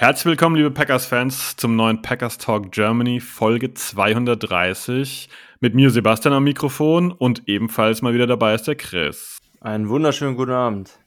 [0.00, 5.28] Herzlich willkommen, liebe Packers-Fans, zum neuen Packers Talk Germany, Folge 230.
[5.60, 9.36] Mit mir Sebastian am Mikrofon und ebenfalls mal wieder dabei ist der Chris.
[9.60, 10.98] Einen wunderschönen guten Abend.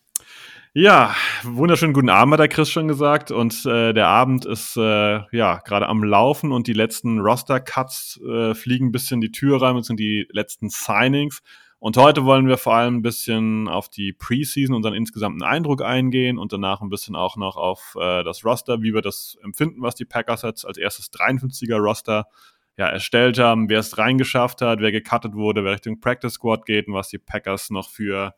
[0.73, 3.31] Ja, wunderschönen guten Abend, hat der Chris schon gesagt.
[3.31, 8.53] Und äh, der Abend ist äh, ja gerade am Laufen und die letzten Roster-Cuts äh,
[8.53, 11.41] fliegen ein bisschen die Tür rein und sind die letzten Signings.
[11.83, 16.37] Und heute wollen wir vor allem ein bisschen auf die Preseason, unseren insgesamten Eindruck eingehen
[16.37, 19.93] und danach ein bisschen auch noch auf äh, das Roster, wie wir das empfinden, was
[19.93, 22.27] die Packers jetzt als erstes 53er Roster
[22.77, 26.87] ja, erstellt haben, wer es reingeschafft hat, wer gecuttet wurde, wer Richtung Practice Squad geht
[26.87, 28.33] und was die Packers noch für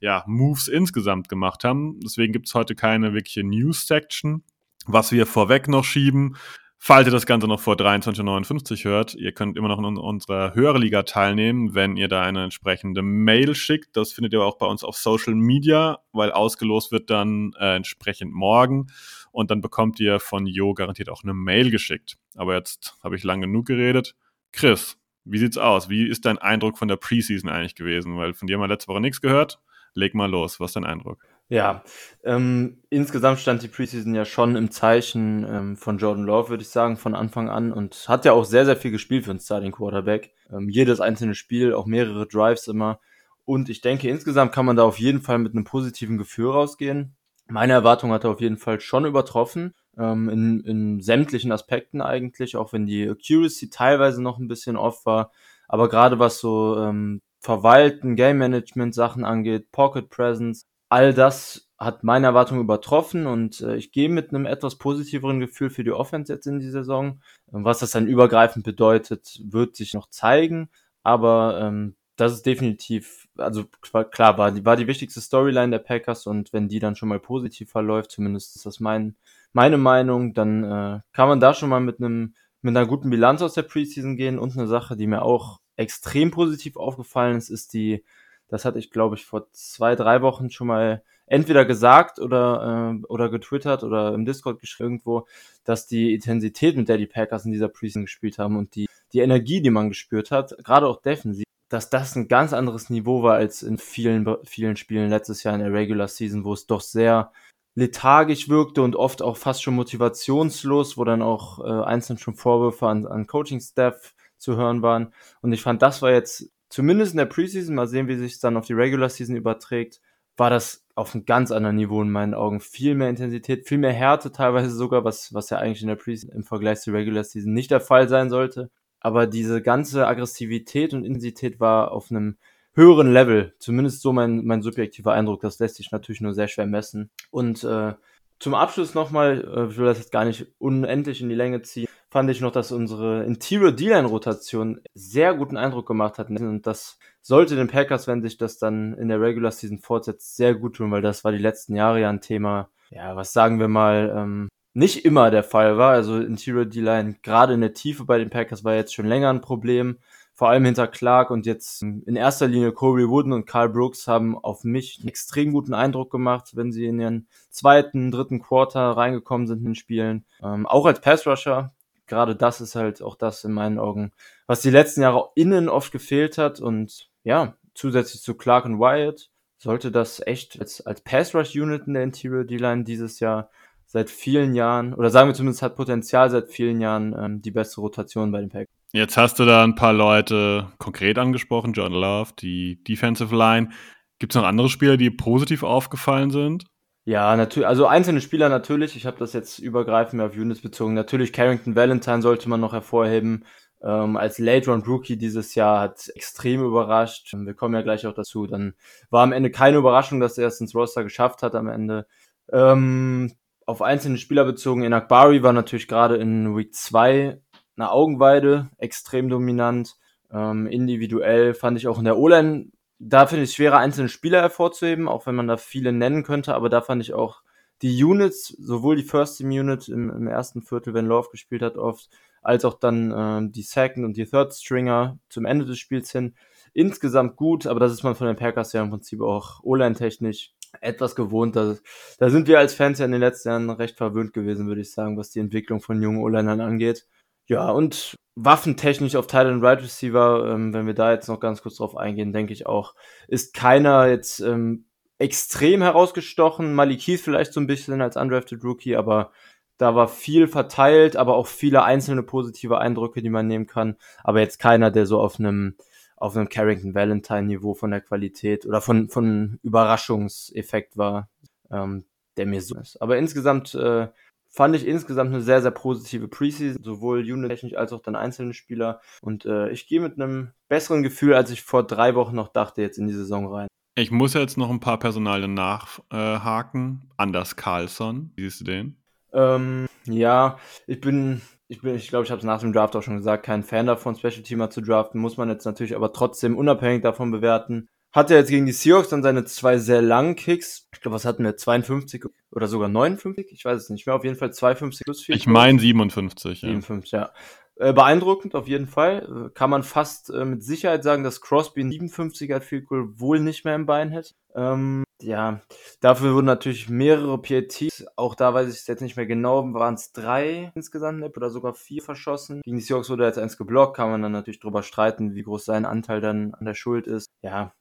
[0.00, 2.00] ja, Moves insgesamt gemacht haben.
[2.00, 4.44] Deswegen gibt es heute keine wirkliche News-Section.
[4.84, 6.36] Was wir vorweg noch schieben,
[6.82, 11.02] falls ihr das Ganze noch vor 23.59 hört, ihr könnt immer noch in unserer Hörerliga
[11.02, 13.96] teilnehmen, wenn ihr da eine entsprechende Mail schickt.
[13.98, 18.32] Das findet ihr auch bei uns auf Social Media, weil ausgelost wird dann äh, entsprechend
[18.32, 18.86] morgen.
[19.30, 22.16] Und dann bekommt ihr von Jo garantiert auch eine Mail geschickt.
[22.34, 24.16] Aber jetzt habe ich lang genug geredet.
[24.50, 25.90] Chris, wie sieht's aus?
[25.90, 28.16] Wie ist dein Eindruck von der Preseason eigentlich gewesen?
[28.16, 29.60] Weil von dir haben wir letzte Woche nichts gehört.
[29.94, 31.24] Leg mal los, was ist dein Eindruck?
[31.50, 31.82] Ja,
[32.22, 36.68] ähm, insgesamt stand die Preseason ja schon im Zeichen ähm, von Jordan Love, würde ich
[36.68, 39.72] sagen, von Anfang an und hat ja auch sehr, sehr viel gespielt für einen Starting
[39.72, 40.32] Quarterback.
[40.52, 43.00] Ähm, jedes einzelne Spiel, auch mehrere Drives immer.
[43.46, 47.16] Und ich denke, insgesamt kann man da auf jeden Fall mit einem positiven Gefühl rausgehen.
[47.48, 52.56] Meine Erwartung hat er auf jeden Fall schon übertroffen, ähm, in, in sämtlichen Aspekten eigentlich,
[52.56, 55.32] auch wenn die Accuracy teilweise noch ein bisschen off war.
[55.66, 62.04] Aber gerade was so ähm, Verwalten, Game Management Sachen angeht, Pocket Presence, all das hat
[62.04, 66.30] meine Erwartung übertroffen und äh, ich gehe mit einem etwas positiveren Gefühl für die Offense
[66.30, 67.22] jetzt in die Saison.
[67.52, 70.68] Ähm, was das dann übergreifend bedeutet, wird sich noch zeigen,
[71.02, 73.64] aber ähm, das ist definitiv, also
[74.10, 77.20] klar, war die, war die wichtigste Storyline der Packers und wenn die dann schon mal
[77.20, 79.16] positiv verläuft, zumindest ist das mein,
[79.54, 83.40] meine Meinung, dann äh, kann man da schon mal mit einem mit einer guten Bilanz
[83.40, 87.72] aus der Preseason gehen und eine Sache, die mir auch extrem positiv aufgefallen ist, ist
[87.72, 88.04] die,
[88.50, 93.06] das hatte ich glaube ich vor zwei, drei Wochen schon mal entweder gesagt oder, äh,
[93.06, 95.26] oder getwittert oder im Discord geschrieben irgendwo,
[95.64, 99.20] dass die Intensität, mit der die Packers in dieser Preseason gespielt haben und die, die
[99.20, 103.34] Energie, die man gespürt hat, gerade auch defensiv, dass das ein ganz anderes Niveau war
[103.34, 107.32] als in vielen, vielen Spielen letztes Jahr in der Regular Season, wo es doch sehr
[107.76, 112.88] lethargisch wirkte und oft auch fast schon motivationslos, wo dann auch äh, einzeln schon Vorwürfe
[112.88, 115.14] an, an Coaching-Staff zu hören waren.
[115.42, 118.40] Und ich fand, das war jetzt zumindest in der Preseason, mal sehen, wie sich es
[118.40, 120.00] dann auf die Regular Season überträgt,
[120.36, 122.60] war das auf einem ganz anderen Niveau in meinen Augen.
[122.60, 126.34] Viel mehr Intensität, viel mehr Härte teilweise sogar, was, was ja eigentlich in der Preseason
[126.34, 128.70] im Vergleich zur Regular Season nicht der Fall sein sollte.
[129.00, 132.36] Aber diese ganze Aggressivität und Intensität war auf einem
[132.74, 133.54] höheren Level.
[133.58, 135.40] Zumindest so mein, mein subjektiver Eindruck.
[135.40, 137.10] Das lässt sich natürlich nur sehr schwer messen.
[137.30, 137.94] Und äh,
[138.40, 141.86] zum Abschluss nochmal, äh, ich will das jetzt gar nicht unendlich in die Länge ziehen,
[142.10, 146.30] fand ich noch, dass unsere Interior D-Line-Rotation sehr guten Eindruck gemacht hat.
[146.30, 150.54] Und das sollte den Packers, wenn sich das dann in der Regular Season fortsetzt, sehr
[150.54, 153.68] gut tun, weil das war die letzten Jahre ja ein Thema, ja, was sagen wir
[153.68, 155.92] mal, ähm, nicht immer der Fall war.
[155.92, 159.40] Also Interior D-Line, gerade in der Tiefe bei den Packers, war jetzt schon länger ein
[159.40, 159.98] Problem.
[160.40, 164.38] Vor allem hinter Clark und jetzt in erster Linie Corey Wooden und Carl Brooks haben
[164.38, 169.46] auf mich einen extrem guten Eindruck gemacht, wenn sie in ihren zweiten, dritten Quarter reingekommen
[169.46, 170.24] sind in den Spielen.
[170.42, 171.74] Ähm, auch als Pass-Rusher.
[172.06, 174.12] Gerade das ist halt auch das in meinen Augen,
[174.46, 176.58] was die letzten Jahre innen oft gefehlt hat.
[176.58, 179.28] Und ja, zusätzlich zu Clark und Wyatt
[179.58, 183.50] sollte das echt als, als Pass-Rush-Unit in der Interior D-Line dieses Jahr
[183.84, 187.82] seit vielen Jahren, oder sagen wir zumindest hat Potenzial seit vielen Jahren ähm, die beste
[187.82, 188.79] Rotation bei den Packers.
[188.92, 193.70] Jetzt hast du da ein paar Leute konkret angesprochen, John Love, die Defensive Line.
[194.18, 196.64] Gibt es noch andere Spieler, die positiv aufgefallen sind?
[197.04, 198.96] Ja, natürlich, also einzelne Spieler natürlich.
[198.96, 200.94] Ich habe das jetzt übergreifend mehr auf Units bezogen.
[200.94, 203.44] Natürlich Carrington Valentine sollte man noch hervorheben.
[203.82, 207.32] Ähm, als Late Round Rookie dieses Jahr hat extrem überrascht.
[207.32, 208.46] Wir kommen ja gleich auch dazu.
[208.46, 208.74] Dann
[209.08, 212.06] war am Ende keine Überraschung, dass er es ins Roster geschafft hat am Ende.
[212.52, 213.32] Ähm,
[213.66, 217.40] auf einzelne Spieler bezogen, Enak Bari war natürlich gerade in Week 2
[217.76, 219.96] eine Augenweide, extrem dominant.
[220.32, 222.66] Ähm, individuell fand ich auch in der O-Line,
[222.98, 226.54] da finde ich es schwerer, einzelne Spieler hervorzuheben, auch wenn man da viele nennen könnte,
[226.54, 227.42] aber da fand ich auch
[227.82, 231.78] die Units, sowohl die First Team Unit im, im ersten Viertel, wenn Love gespielt hat,
[231.78, 232.10] oft,
[232.42, 236.34] als auch dann äh, die Second und die Third Stringer zum Ende des Spiels hin.
[236.72, 241.16] Insgesamt gut, aber das ist man von den Packers ja im Prinzip auch O-Line-technisch etwas
[241.16, 241.56] gewohnt.
[241.56, 241.76] Da,
[242.18, 244.92] da sind wir als Fans ja in den letzten Jahren recht verwöhnt gewesen, würde ich
[244.92, 247.06] sagen, was die Entwicklung von jungen O-Linern angeht.
[247.50, 251.62] Ja, und waffentechnisch auf Tight and Right Receiver, ähm, wenn wir da jetzt noch ganz
[251.62, 252.94] kurz drauf eingehen, denke ich auch,
[253.26, 254.84] ist keiner jetzt ähm,
[255.18, 256.72] extrem herausgestochen.
[256.74, 259.32] Malik Heath vielleicht so ein bisschen als undrafted Rookie, aber
[259.78, 263.96] da war viel verteilt, aber auch viele einzelne positive Eindrücke, die man nehmen kann.
[264.22, 265.74] Aber jetzt keiner, der so auf einem
[266.14, 271.28] auf einem Carrington Valentine Niveau von der Qualität oder von von Überraschungseffekt war,
[271.72, 272.04] ähm,
[272.36, 273.02] der mir so ist.
[273.02, 274.06] Aber insgesamt äh,
[274.50, 279.00] fand ich insgesamt eine sehr, sehr positive Preseason, sowohl unit-technisch als auch dann einzelne Spieler.
[279.22, 282.82] Und äh, ich gehe mit einem besseren Gefühl, als ich vor drei Wochen noch dachte,
[282.82, 283.68] jetzt in die Saison rein.
[283.96, 287.02] Ich muss jetzt noch ein paar Personalien nachhaken.
[287.04, 288.96] Äh, Anders Carlson, wie siehst du den?
[289.32, 293.02] Ähm, ja, ich bin, ich bin, ich glaube, ich habe es nach dem Draft auch
[293.02, 296.56] schon gesagt, kein Fan davon, Special Teamer zu draften, muss man jetzt natürlich aber trotzdem
[296.56, 297.88] unabhängig davon bewerten.
[298.12, 300.88] Hat er jetzt gegen die Seahawks dann seine zwei sehr langen Kicks.
[300.92, 301.56] Ich glaube, was hatten wir?
[301.56, 303.52] 52 oder sogar 59?
[303.52, 304.16] Ich weiß es nicht mehr.
[304.16, 305.36] Auf jeden Fall 52 plus 4.
[305.36, 306.68] Ich meine 57, ja.
[306.68, 307.32] 57, ja.
[307.76, 309.46] Äh, beeindruckend auf jeden Fall.
[309.46, 313.40] Äh, kann man fast äh, mit Sicherheit sagen, dass Crosby ein 57er Field Goal wohl
[313.40, 314.34] nicht mehr im Bein hätte.
[314.54, 315.60] Ähm, ja,
[316.00, 319.94] dafür wurden natürlich mehrere PATs, auch da weiß ich es jetzt nicht mehr genau, waren
[319.94, 322.60] es drei insgesamt oder sogar vier verschossen.
[322.64, 325.64] Gegen die Seahawks wurde jetzt eins geblockt, kann man dann natürlich drüber streiten, wie groß
[325.64, 327.26] sein Anteil dann an der Schuld ist.
[327.42, 327.72] Ja,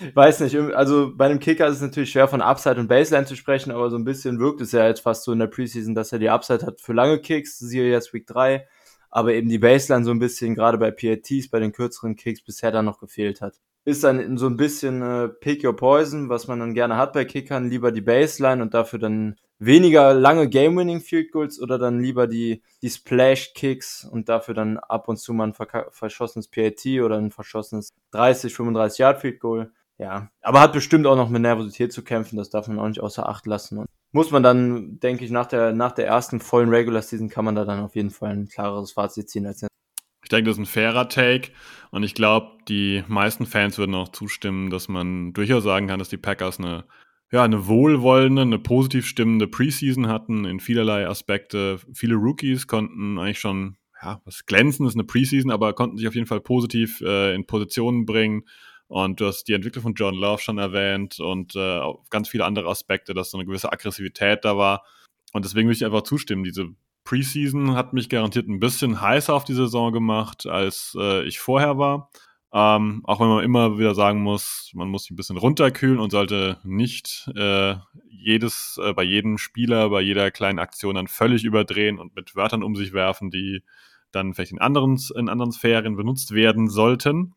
[0.00, 3.26] ich weiß nicht, also bei einem Kicker ist es natürlich schwer von Upside und Baseline
[3.26, 5.94] zu sprechen, aber so ein bisschen wirkt es ja jetzt fast so in der Preseason,
[5.94, 8.66] dass er die Upside hat für lange Kicks, siehe jetzt Week 3,
[9.10, 12.70] aber eben die Baseline so ein bisschen, gerade bei PATs, bei den kürzeren Kicks bisher
[12.70, 16.58] dann noch gefehlt hat ist dann so ein bisschen äh, Pick Your Poison, was man
[16.58, 21.30] dann gerne hat bei Kickern, lieber die Baseline und dafür dann weniger lange Game-Winning Field
[21.30, 25.48] Goals oder dann lieber die, die Splash Kicks und dafür dann ab und zu mal
[25.48, 29.72] ein verschossenes PAT oder ein verschossenes 30, 35 Yard Field Goal.
[29.98, 33.00] Ja, aber hat bestimmt auch noch mit Nervosität zu kämpfen, das darf man auch nicht
[33.00, 33.78] außer Acht lassen.
[33.78, 37.44] Und muss man dann, denke ich, nach der, nach der ersten vollen Regular Season kann
[37.44, 39.62] man da dann auf jeden Fall ein klareres Fazit ziehen als
[40.26, 41.52] ich denke, das ist ein fairer Take
[41.92, 46.08] und ich glaube, die meisten Fans würden auch zustimmen, dass man durchaus sagen kann, dass
[46.08, 46.84] die Packers eine,
[47.30, 51.78] ja, eine wohlwollende, eine positiv stimmende Preseason hatten in vielerlei Aspekte.
[51.94, 56.16] Viele Rookies konnten eigentlich schon, ja, was glänzen ist eine Preseason, aber konnten sich auf
[56.16, 58.48] jeden Fall positiv äh, in Positionen bringen.
[58.88, 61.80] Und du hast die Entwicklung von John Love schon erwähnt und äh,
[62.10, 64.82] ganz viele andere Aspekte, dass so eine gewisse Aggressivität da war.
[65.32, 66.74] Und deswegen würde ich einfach zustimmen, diese
[67.06, 71.78] Preseason hat mich garantiert ein bisschen heißer auf die Saison gemacht, als äh, ich vorher
[71.78, 72.10] war.
[72.52, 76.10] Ähm, auch wenn man immer wieder sagen muss, man muss sich ein bisschen runterkühlen und
[76.10, 77.76] sollte nicht äh,
[78.08, 82.62] jedes, äh, bei jedem Spieler, bei jeder kleinen Aktion dann völlig überdrehen und mit Wörtern
[82.62, 83.62] um sich werfen, die
[84.12, 87.34] dann vielleicht in anderen, in anderen Sphären benutzt werden sollten.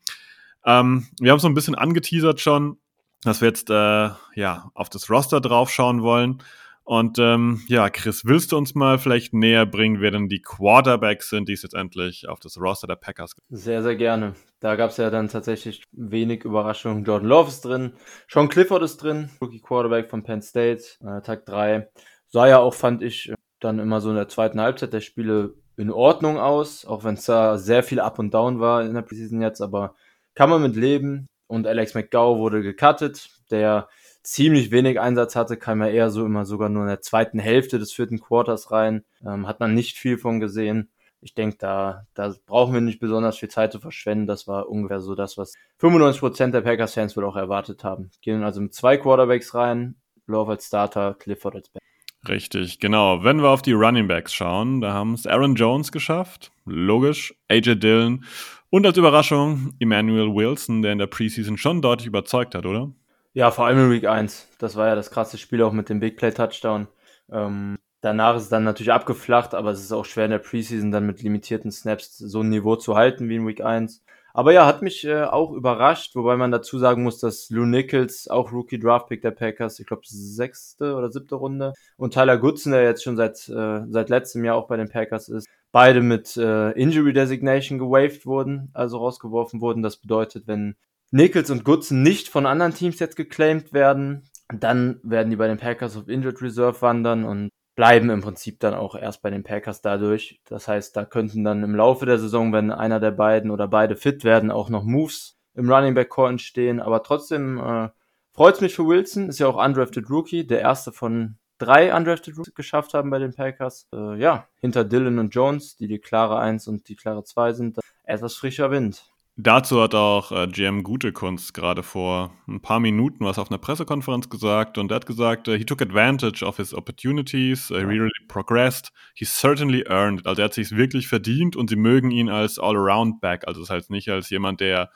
[0.64, 2.78] Ähm, wir haben so ein bisschen angeteasert schon,
[3.22, 6.42] dass wir jetzt äh, ja auf das Roster draufschauen wollen.
[6.90, 11.30] Und ähm, ja, Chris, willst du uns mal vielleicht näher bringen, wer denn die Quarterbacks
[11.30, 13.46] sind, die es jetzt endlich auf das Roster der Packers gibt?
[13.48, 14.34] Sehr, sehr gerne.
[14.58, 17.04] Da gab es ja dann tatsächlich wenig Überraschungen.
[17.04, 17.92] Jordan Love ist drin,
[18.28, 21.88] Sean Clifford ist drin, Rookie Quarterback von Penn State, äh, Tag 3.
[22.26, 25.92] Sah ja auch, fand ich, dann immer so in der zweiten Halbzeit der Spiele in
[25.92, 29.40] Ordnung aus, auch wenn es da sehr viel Up und Down war in der Preseason
[29.42, 29.94] jetzt, aber
[30.34, 31.28] kann man mit leben.
[31.46, 33.88] Und Alex McGow wurde gecuttet, der
[34.22, 37.78] ziemlich wenig Einsatz hatte, kam er eher so immer sogar nur in der zweiten Hälfte
[37.78, 39.04] des vierten Quarters rein.
[39.24, 40.90] Ähm, hat man nicht viel von gesehen.
[41.22, 44.26] Ich denke, da, da brauchen wir nicht besonders viel Zeit zu verschwenden.
[44.26, 48.10] Das war ungefähr so das, was 95% der Packers-Fans wohl auch erwartet haben.
[48.22, 49.96] Gehen also mit zwei Quarterbacks rein,
[50.26, 51.82] Love als Starter, Clifford als Back.
[52.28, 53.24] Richtig, genau.
[53.24, 57.76] Wenn wir auf die Running Backs schauen, da haben es Aaron Jones geschafft, logisch, AJ
[57.76, 58.24] Dillon
[58.68, 62.92] und als Überraschung Emmanuel Wilson, der in der Preseason schon deutlich überzeugt hat, oder?
[63.32, 64.48] Ja, vor allem in Week 1.
[64.58, 66.88] Das war ja das krasse Spiel auch mit dem Big Play Touchdown.
[67.30, 70.90] Ähm, danach ist es dann natürlich abgeflacht, aber es ist auch schwer in der Preseason
[70.90, 74.02] dann mit limitierten Snaps so ein Niveau zu halten wie in Week 1.
[74.32, 78.28] Aber ja, hat mich äh, auch überrascht, wobei man dazu sagen muss, dass Lou Nichols,
[78.28, 82.72] auch Rookie Draft Pick der Packers, ich glaube sechste oder siebte Runde, und Tyler Goodson,
[82.72, 86.36] der jetzt schon seit, äh, seit letztem Jahr auch bei den Packers ist, beide mit
[86.36, 89.82] äh, Injury Designation gewaved wurden, also rausgeworfen wurden.
[89.82, 90.76] Das bedeutet, wenn
[91.10, 95.58] Nichols und Goodson nicht von anderen Teams jetzt geclaimed werden, dann werden die bei den
[95.58, 99.80] Packers auf Injured Reserve wandern und bleiben im Prinzip dann auch erst bei den Packers
[99.80, 100.40] dadurch.
[100.44, 103.96] Das heißt, da könnten dann im Laufe der Saison, wenn einer der beiden oder beide
[103.96, 106.80] fit werden, auch noch Moves im Running Back Core entstehen.
[106.80, 107.88] Aber trotzdem äh,
[108.32, 112.54] freut mich für Wilson, ist ja auch undrafted Rookie, der erste von drei Undrafted Rookies
[112.54, 113.86] geschafft haben bei den Packers.
[113.94, 117.78] Äh, ja, hinter Dylan und Jones, die die klare 1 und die klare 2 sind,
[118.04, 119.09] etwas frischer Wind.
[119.36, 124.28] Dazu hat auch äh, GM Gutekunst gerade vor ein paar Minuten was auf einer Pressekonferenz
[124.28, 128.10] gesagt und er hat gesagt, uh, he took advantage of his opportunities, uh, he really
[128.28, 130.26] progressed, he certainly earned it.
[130.26, 133.90] Also er hat sich wirklich verdient und sie mögen ihn als All-Around-Back, also das heißt
[133.90, 134.90] nicht als jemand, der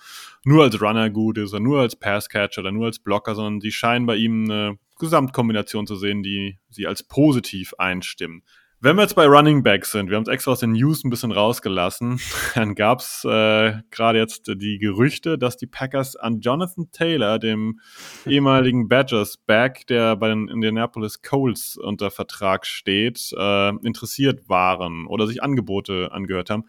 [0.45, 3.73] nur als Runner gut ist oder nur als Passcatcher oder nur als Blocker, sondern sie
[3.73, 8.43] scheinen bei ihm eine Gesamtkombination zu sehen, die sie als positiv einstimmen.
[8.85, 11.09] Wenn wir jetzt bei Running Backs sind, wir haben es extra aus den News ein
[11.09, 12.21] bisschen rausgelassen,
[12.55, 17.81] dann gab es äh, gerade jetzt die Gerüchte, dass die Packers an Jonathan Taylor, dem
[18.27, 25.27] ehemaligen Badgers Back, der bei den Indianapolis Colts unter Vertrag steht, äh, interessiert waren oder
[25.27, 26.65] sich Angebote angehört haben.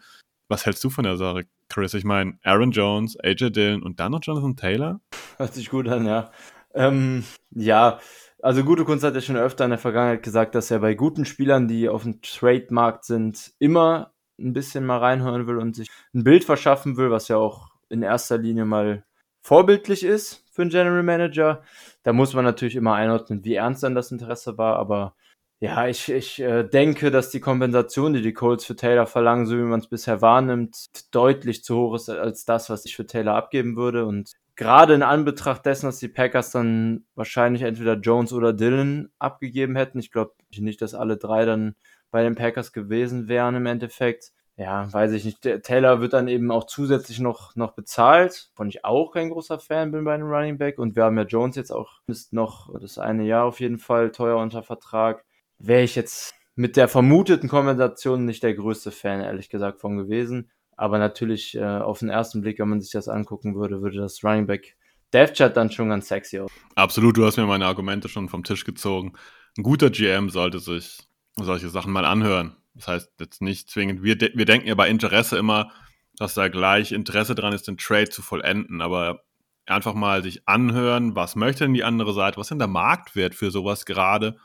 [0.48, 1.92] Was hältst du von der Sache, Chris?
[1.92, 5.02] Ich meine, Aaron Jones, AJ Dillon und dann noch Jonathan Taylor?
[5.36, 6.30] Hört sich gut an, ja.
[6.72, 7.98] Ähm, ja,
[8.46, 11.24] also gute Kunst hat ja schon öfter in der Vergangenheit gesagt, dass er bei guten
[11.24, 16.22] Spielern, die auf dem Trademarkt sind, immer ein bisschen mal reinhören will und sich ein
[16.22, 19.04] Bild verschaffen will, was ja auch in erster Linie mal
[19.42, 21.64] vorbildlich ist für einen General Manager.
[22.04, 25.16] Da muss man natürlich immer einordnen, wie ernst dann das Interesse war, aber
[25.58, 29.56] ja, ich, ich äh, denke, dass die Kompensation, die die Colts für Taylor verlangen, so
[29.56, 30.76] wie man es bisher wahrnimmt,
[31.12, 34.06] deutlich zu hoch ist als das, was ich für Taylor abgeben würde.
[34.06, 39.76] Und gerade in Anbetracht dessen, dass die Packers dann wahrscheinlich entweder Jones oder Dylan abgegeben
[39.76, 39.98] hätten.
[39.98, 41.74] Ich glaube nicht, dass alle drei dann
[42.10, 44.32] bei den Packers gewesen wären im Endeffekt.
[44.56, 45.44] Ja, weiß ich nicht.
[45.44, 49.58] Der Taylor wird dann eben auch zusätzlich noch, noch bezahlt, von ich auch kein großer
[49.58, 50.78] Fan bin bei einem Running Back.
[50.78, 54.10] Und wir haben ja Jones jetzt auch ist noch das eine Jahr auf jeden Fall
[54.12, 55.24] teuer unter Vertrag
[55.58, 60.50] wäre ich jetzt mit der vermuteten Kompensation nicht der größte Fan, ehrlich gesagt, von gewesen.
[60.76, 64.22] Aber natürlich äh, auf den ersten Blick, wenn man sich das angucken würde, würde das
[64.22, 64.76] Running Back
[65.12, 66.50] Death Chat dann schon ganz sexy aus.
[66.74, 69.12] Absolut, du hast mir meine Argumente schon vom Tisch gezogen.
[69.56, 70.98] Ein guter GM sollte sich
[71.36, 72.56] solche Sachen mal anhören.
[72.74, 75.70] Das heißt jetzt nicht zwingend, wir, de wir denken ja bei Interesse immer,
[76.18, 79.22] dass da gleich Interesse dran ist, den Trade zu vollenden, aber
[79.64, 83.34] einfach mal sich anhören, was möchte denn die andere Seite, was ist denn der Marktwert
[83.34, 84.36] für sowas gerade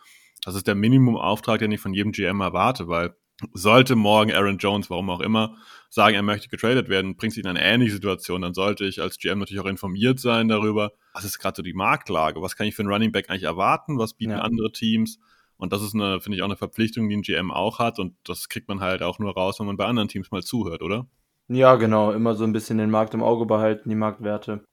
[0.43, 3.15] das ist der Minimumauftrag, den ich von jedem GM erwarte, weil
[3.53, 5.57] sollte morgen Aaron Jones, warum auch immer,
[5.89, 9.17] sagen, er möchte getradet werden, bringt sich in eine ähnliche Situation, dann sollte ich als
[9.17, 12.75] GM natürlich auch informiert sein darüber, was ist gerade so die Marktlage, was kann ich
[12.75, 14.39] für einen Running Back eigentlich erwarten, was bieten ja.
[14.39, 15.19] andere Teams.
[15.57, 18.00] Und das ist eine, finde ich, auch eine Verpflichtung, die ein GM auch hat.
[18.00, 20.81] Und das kriegt man halt auch nur raus, wenn man bei anderen Teams mal zuhört,
[20.81, 21.05] oder?
[21.50, 22.12] Ja, genau.
[22.13, 24.63] Immer so ein bisschen den Markt im Auge behalten, die Marktwerte.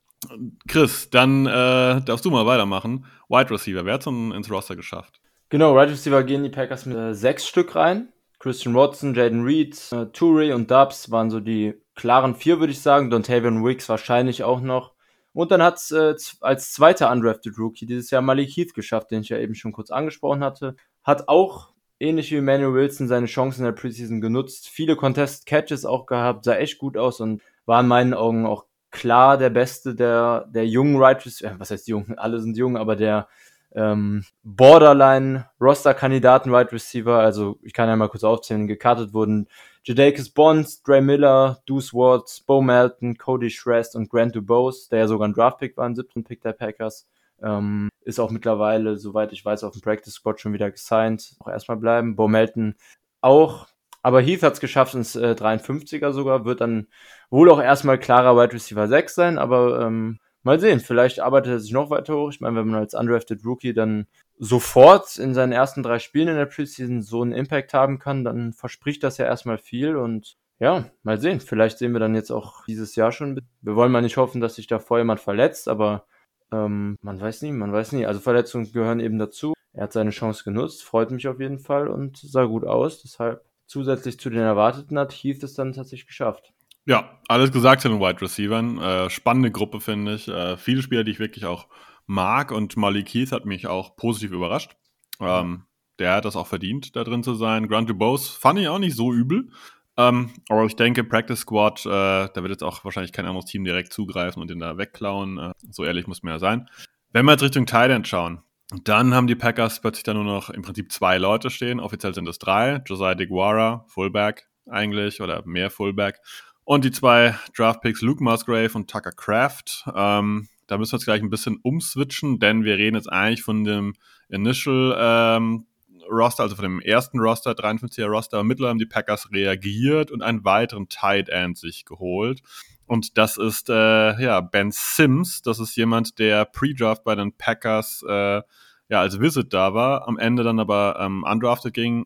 [0.67, 3.05] Chris, dann äh, darfst du mal weitermachen.
[3.29, 5.21] Wide Receiver, wer hat es ins Roster geschafft?
[5.51, 8.09] Genau, Right Receiver gehen die Packers mit äh, sechs Stück rein.
[8.39, 12.81] Christian Watson, Jaden Reed, äh, Touré und Dubs waren so die klaren vier, würde ich
[12.81, 13.11] sagen.
[13.11, 14.95] Dontavian Wicks wahrscheinlich auch noch.
[15.33, 19.23] Und dann hat es äh, als zweiter undrafted Rookie dieses Jahr Malik Heath geschafft, den
[19.23, 20.77] ich ja eben schon kurz angesprochen hatte.
[21.03, 24.69] Hat auch, ähnlich wie Manuel Wilson, seine Chancen in der Preseason genutzt.
[24.69, 28.67] Viele Contest Catches auch gehabt, sah echt gut aus und war in meinen Augen auch
[28.91, 31.59] klar der Beste der, der jungen Right Receiver.
[31.59, 32.15] Was heißt jung?
[32.17, 33.29] Alle sind jung, aber der
[33.75, 37.19] ähm, Borderline-Roster-Kandidaten Wide Receiver.
[37.19, 38.67] Also ich kann ja mal kurz aufzählen.
[38.67, 39.49] Gekartet wurden
[39.85, 45.09] Jadaikis Bonds, Dre Miller, Deuce Watts, Bo Melton, Cody Shrest und Grant Dubose, der ja
[45.09, 47.09] sogar ein Draft-Pick war, ein siebten Pick der Packers.
[47.43, 51.37] Ähm, ist auch mittlerweile, soweit ich weiß, auf dem Practice Squad schon wieder gesigned.
[51.41, 52.17] Auch erstmal bleiben.
[52.17, 52.75] Bo Melton
[53.21, 53.69] auch.
[54.03, 56.87] Aber Heath hat es geschafft ins äh, 53er sogar, wird dann
[57.31, 61.61] wohl auch erstmal klarer Wide Receiver 6 sein, aber ähm, mal sehen, vielleicht arbeitet er
[61.61, 62.31] sich noch weiter hoch.
[62.31, 64.07] Ich meine, wenn man als undrafted Rookie dann
[64.39, 68.53] sofort in seinen ersten drei Spielen in der Preseason so einen Impact haben kann, dann
[68.53, 71.41] verspricht das ja erstmal viel und ja, mal sehen.
[71.41, 73.41] Vielleicht sehen wir dann jetzt auch dieses Jahr schon.
[73.61, 76.07] Wir wollen mal nicht hoffen, dass sich da vorher jemand verletzt, aber
[76.53, 78.07] ähm, man weiß nie, man weiß nie.
[78.07, 79.55] Also Verletzungen gehören eben dazu.
[79.73, 83.03] Er hat seine Chance genutzt, freut mich auf jeden Fall und sah gut aus.
[83.03, 86.53] Deshalb zusätzlich zu den Erwarteten hat Heath es dann tatsächlich geschafft.
[86.89, 88.79] Ja, alles gesagt zu den Wide Receivern.
[88.79, 90.27] Äh, spannende Gruppe, finde ich.
[90.27, 91.69] Äh, viele Spieler, die ich wirklich auch
[92.07, 94.75] mag und Malik Heath hat mich auch positiv überrascht.
[95.21, 95.65] Ähm,
[95.99, 97.69] der hat das auch verdient, da drin zu sein.
[97.69, 99.51] Grant Dubose fand ich auch nicht so übel.
[99.99, 103.65] Ähm, aber ich denke, Practice Squad, äh, da wird jetzt auch wahrscheinlich kein anderes Team
[103.65, 105.37] direkt zugreifen und den da wegklauen.
[105.37, 106.71] Äh, so ehrlich muss man ja sein.
[107.13, 108.41] Wenn wir jetzt Richtung Thailand schauen,
[108.85, 111.81] dann haben die Packers plötzlich da nur noch im Prinzip zwei Leute stehen.
[111.81, 112.83] Offiziell sind es drei.
[112.87, 116.21] Josiah DeGuara, Fullback eigentlich, oder mehr Fullback.
[116.69, 119.87] Und die zwei Draftpicks Luke Musgrave und Tucker Craft.
[119.97, 123.65] Ähm, da müssen wir jetzt gleich ein bisschen umswitchen, denn wir reden jetzt eigentlich von
[123.65, 123.95] dem
[124.29, 125.65] Initial ähm,
[126.11, 128.45] Roster, also von dem ersten Roster, 53er Roster.
[128.45, 132.43] Mittlerweile haben die Packers reagiert und einen weiteren Tight End sich geholt.
[132.85, 135.41] Und das ist äh, ja Ben Sims.
[135.41, 138.43] Das ist jemand, der Pre-Draft bei den Packers äh,
[138.91, 142.05] ja als Visit da war, am Ende dann aber ähm, undrafted ging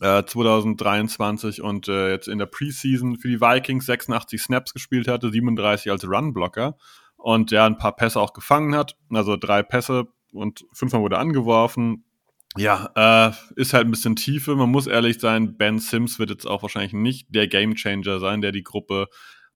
[0.00, 5.30] äh, 2023 und äh, jetzt in der Preseason für die Vikings 86 Snaps gespielt hatte,
[5.30, 6.76] 37 als Runblocker
[7.16, 12.04] und ja ein paar Pässe auch gefangen hat, also drei Pässe und fünfmal wurde angeworfen.
[12.56, 14.56] Ja, äh, ist halt ein bisschen Tiefe.
[14.56, 18.50] Man muss ehrlich sein, Ben Sims wird jetzt auch wahrscheinlich nicht der Gamechanger sein, der
[18.50, 19.06] die Gruppe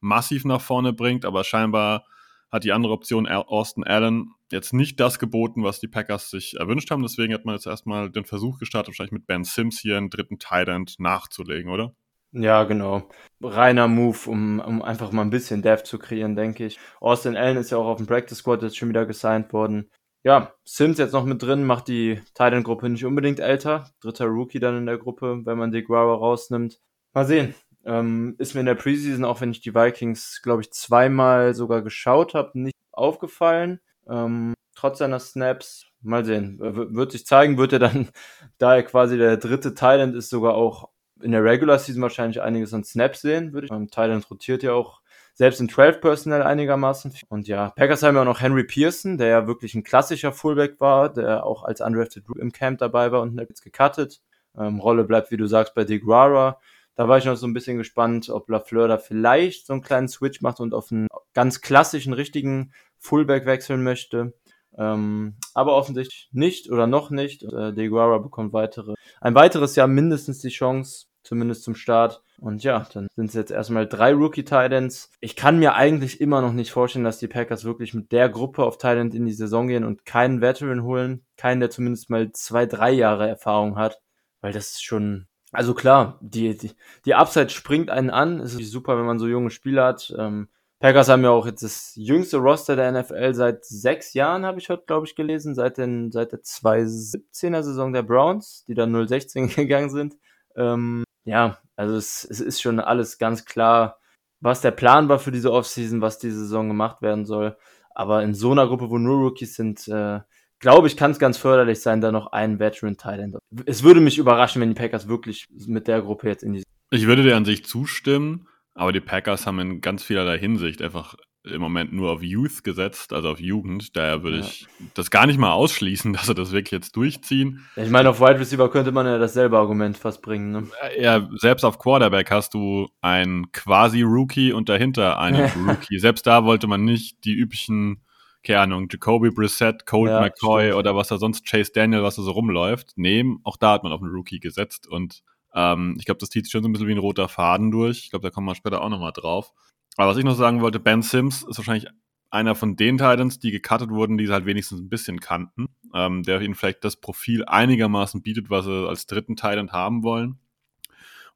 [0.01, 2.05] massiv nach vorne bringt, aber scheinbar
[2.53, 6.91] hat die andere Option Austin Allen jetzt nicht das geboten, was die Packers sich erwünscht
[6.91, 7.03] haben.
[7.03, 10.39] Deswegen hat man jetzt erstmal den Versuch gestartet, wahrscheinlich mit Ben Sims hier einen dritten
[10.39, 10.69] Tight
[10.99, 11.95] nachzulegen, oder?
[12.33, 13.09] Ja, genau.
[13.41, 16.81] Reiner Move, um, um einfach mal ein bisschen Depth zu kreieren, denke ich.
[17.01, 19.91] Austin Allen ist ja auch auf dem Practice Squad jetzt schon wieder gesigned worden.
[20.25, 23.91] Ja, Sims jetzt noch mit drin, macht die Tight End Gruppe nicht unbedingt älter.
[24.01, 26.81] Dritter Rookie dann in der Gruppe, wenn man Guara rausnimmt.
[27.13, 27.55] Mal sehen.
[27.85, 31.83] Ähm, ist mir in der Preseason, auch wenn ich die Vikings, glaube ich, zweimal sogar
[31.83, 33.81] geschaut habe, nicht aufgefallen.
[34.09, 36.59] Ähm, trotz seiner Snaps, mal sehen.
[36.61, 38.09] wird sich zeigen, wird er dann,
[38.59, 40.91] da er quasi der dritte Thailand ist, sogar auch
[41.23, 43.73] in der Regular Season wahrscheinlich einiges an Snaps sehen, würde ich.
[43.73, 45.01] Ähm, Thailand rotiert ja auch
[45.35, 47.13] selbst in 12 Personnel einigermaßen.
[47.29, 50.81] Und ja, Packers haben ja auch noch Henry Pearson, der ja wirklich ein klassischer Fullback
[50.81, 54.21] war, der auch als undrafted im Camp dabei war und jetzt gecuttet.
[54.57, 56.61] Ähm, Rolle bleibt, wie du sagst, bei DeGuara.
[56.97, 60.09] Da war ich noch so ein bisschen gespannt, ob Lafleur da vielleicht so einen kleinen
[60.09, 62.73] Switch macht und auf einen ganz klassischen, richtigen
[63.05, 64.33] Fullback wechseln möchte.
[64.77, 67.45] Ähm, aber offensichtlich nicht oder noch nicht.
[67.45, 72.23] Äh, DeGuara bekommt weitere, ein weiteres Jahr mindestens die Chance, zumindest zum Start.
[72.39, 75.11] Und ja, dann sind es jetzt erstmal drei Rookie-Titans.
[75.21, 78.65] Ich kann mir eigentlich immer noch nicht vorstellen, dass die Packers wirklich mit der Gruppe
[78.65, 81.25] auf Titan in die Saison gehen und keinen Veteran holen.
[81.37, 84.01] Keinen, der zumindest mal zwei, drei Jahre Erfahrung hat.
[84.41, 86.73] Weil das ist schon also klar, die, die,
[87.05, 88.41] die Upside springt einen an.
[88.41, 90.13] Es ist super, wenn man so junge Spieler hat.
[90.19, 90.49] Ähm,
[90.85, 94.69] Packers haben ja auch jetzt das jüngste Roster der NFL seit sechs Jahren, habe ich
[94.69, 99.49] heute, glaube ich, gelesen, seit, den, seit der 2017er Saison der Browns, die dann 016
[99.57, 100.19] gegangen sind.
[100.57, 103.99] Ähm, ja, also es, es ist schon alles ganz klar,
[104.41, 107.57] was der Plan war für diese Offseason, was diese Saison gemacht werden soll.
[107.95, 110.21] Aber in so einer Gruppe, wo nur Rookies sind, äh,
[110.59, 113.39] glaube ich, kann es ganz förderlich sein, da noch einen Veteran Thailand.
[113.65, 116.63] Es würde mich überraschen, wenn die Packers wirklich mit der Gruppe jetzt in die.
[116.91, 121.17] Ich würde dir an sich zustimmen, aber die Packers haben in ganz vielerlei Hinsicht einfach
[121.45, 123.97] im Moment nur auf Youth gesetzt, also auf Jugend.
[123.97, 124.45] Daher würde ja.
[124.45, 127.67] ich das gar nicht mal ausschließen, dass sie das wirklich jetzt durchziehen.
[127.77, 130.53] Ich meine, auf Wide Receiver könnte man ja dasselbe Argument fast bringen.
[130.53, 130.69] Ne?
[130.99, 135.99] Ja, selbst auf Quarterback hast du einen quasi Rookie und dahinter einen Rookie.
[135.99, 138.01] Selbst da wollte man nicht die üblichen
[138.47, 140.79] keine Ahnung, Jacoby Brissett, Colt ja, McCoy stimmt.
[140.79, 143.41] oder was da sonst, Chase Daniel, was da so rumläuft, nehmen.
[143.43, 145.23] Auch da hat man auf einen Rookie gesetzt und
[145.55, 147.99] ähm, ich glaube, das zieht sich schon so ein bisschen wie ein roter Faden durch.
[147.99, 149.53] Ich glaube, da kommen wir später auch nochmal drauf.
[149.97, 151.87] Aber was ich noch sagen wollte, Ben Sims ist wahrscheinlich
[152.31, 156.25] einer von den Titans, die gecuttet wurden, die sie halt wenigstens ein bisschen kannten, ähm,
[156.25, 160.41] der ihnen vielleicht das Profil einigermaßen bietet, was sie als dritten Titan haben wollen.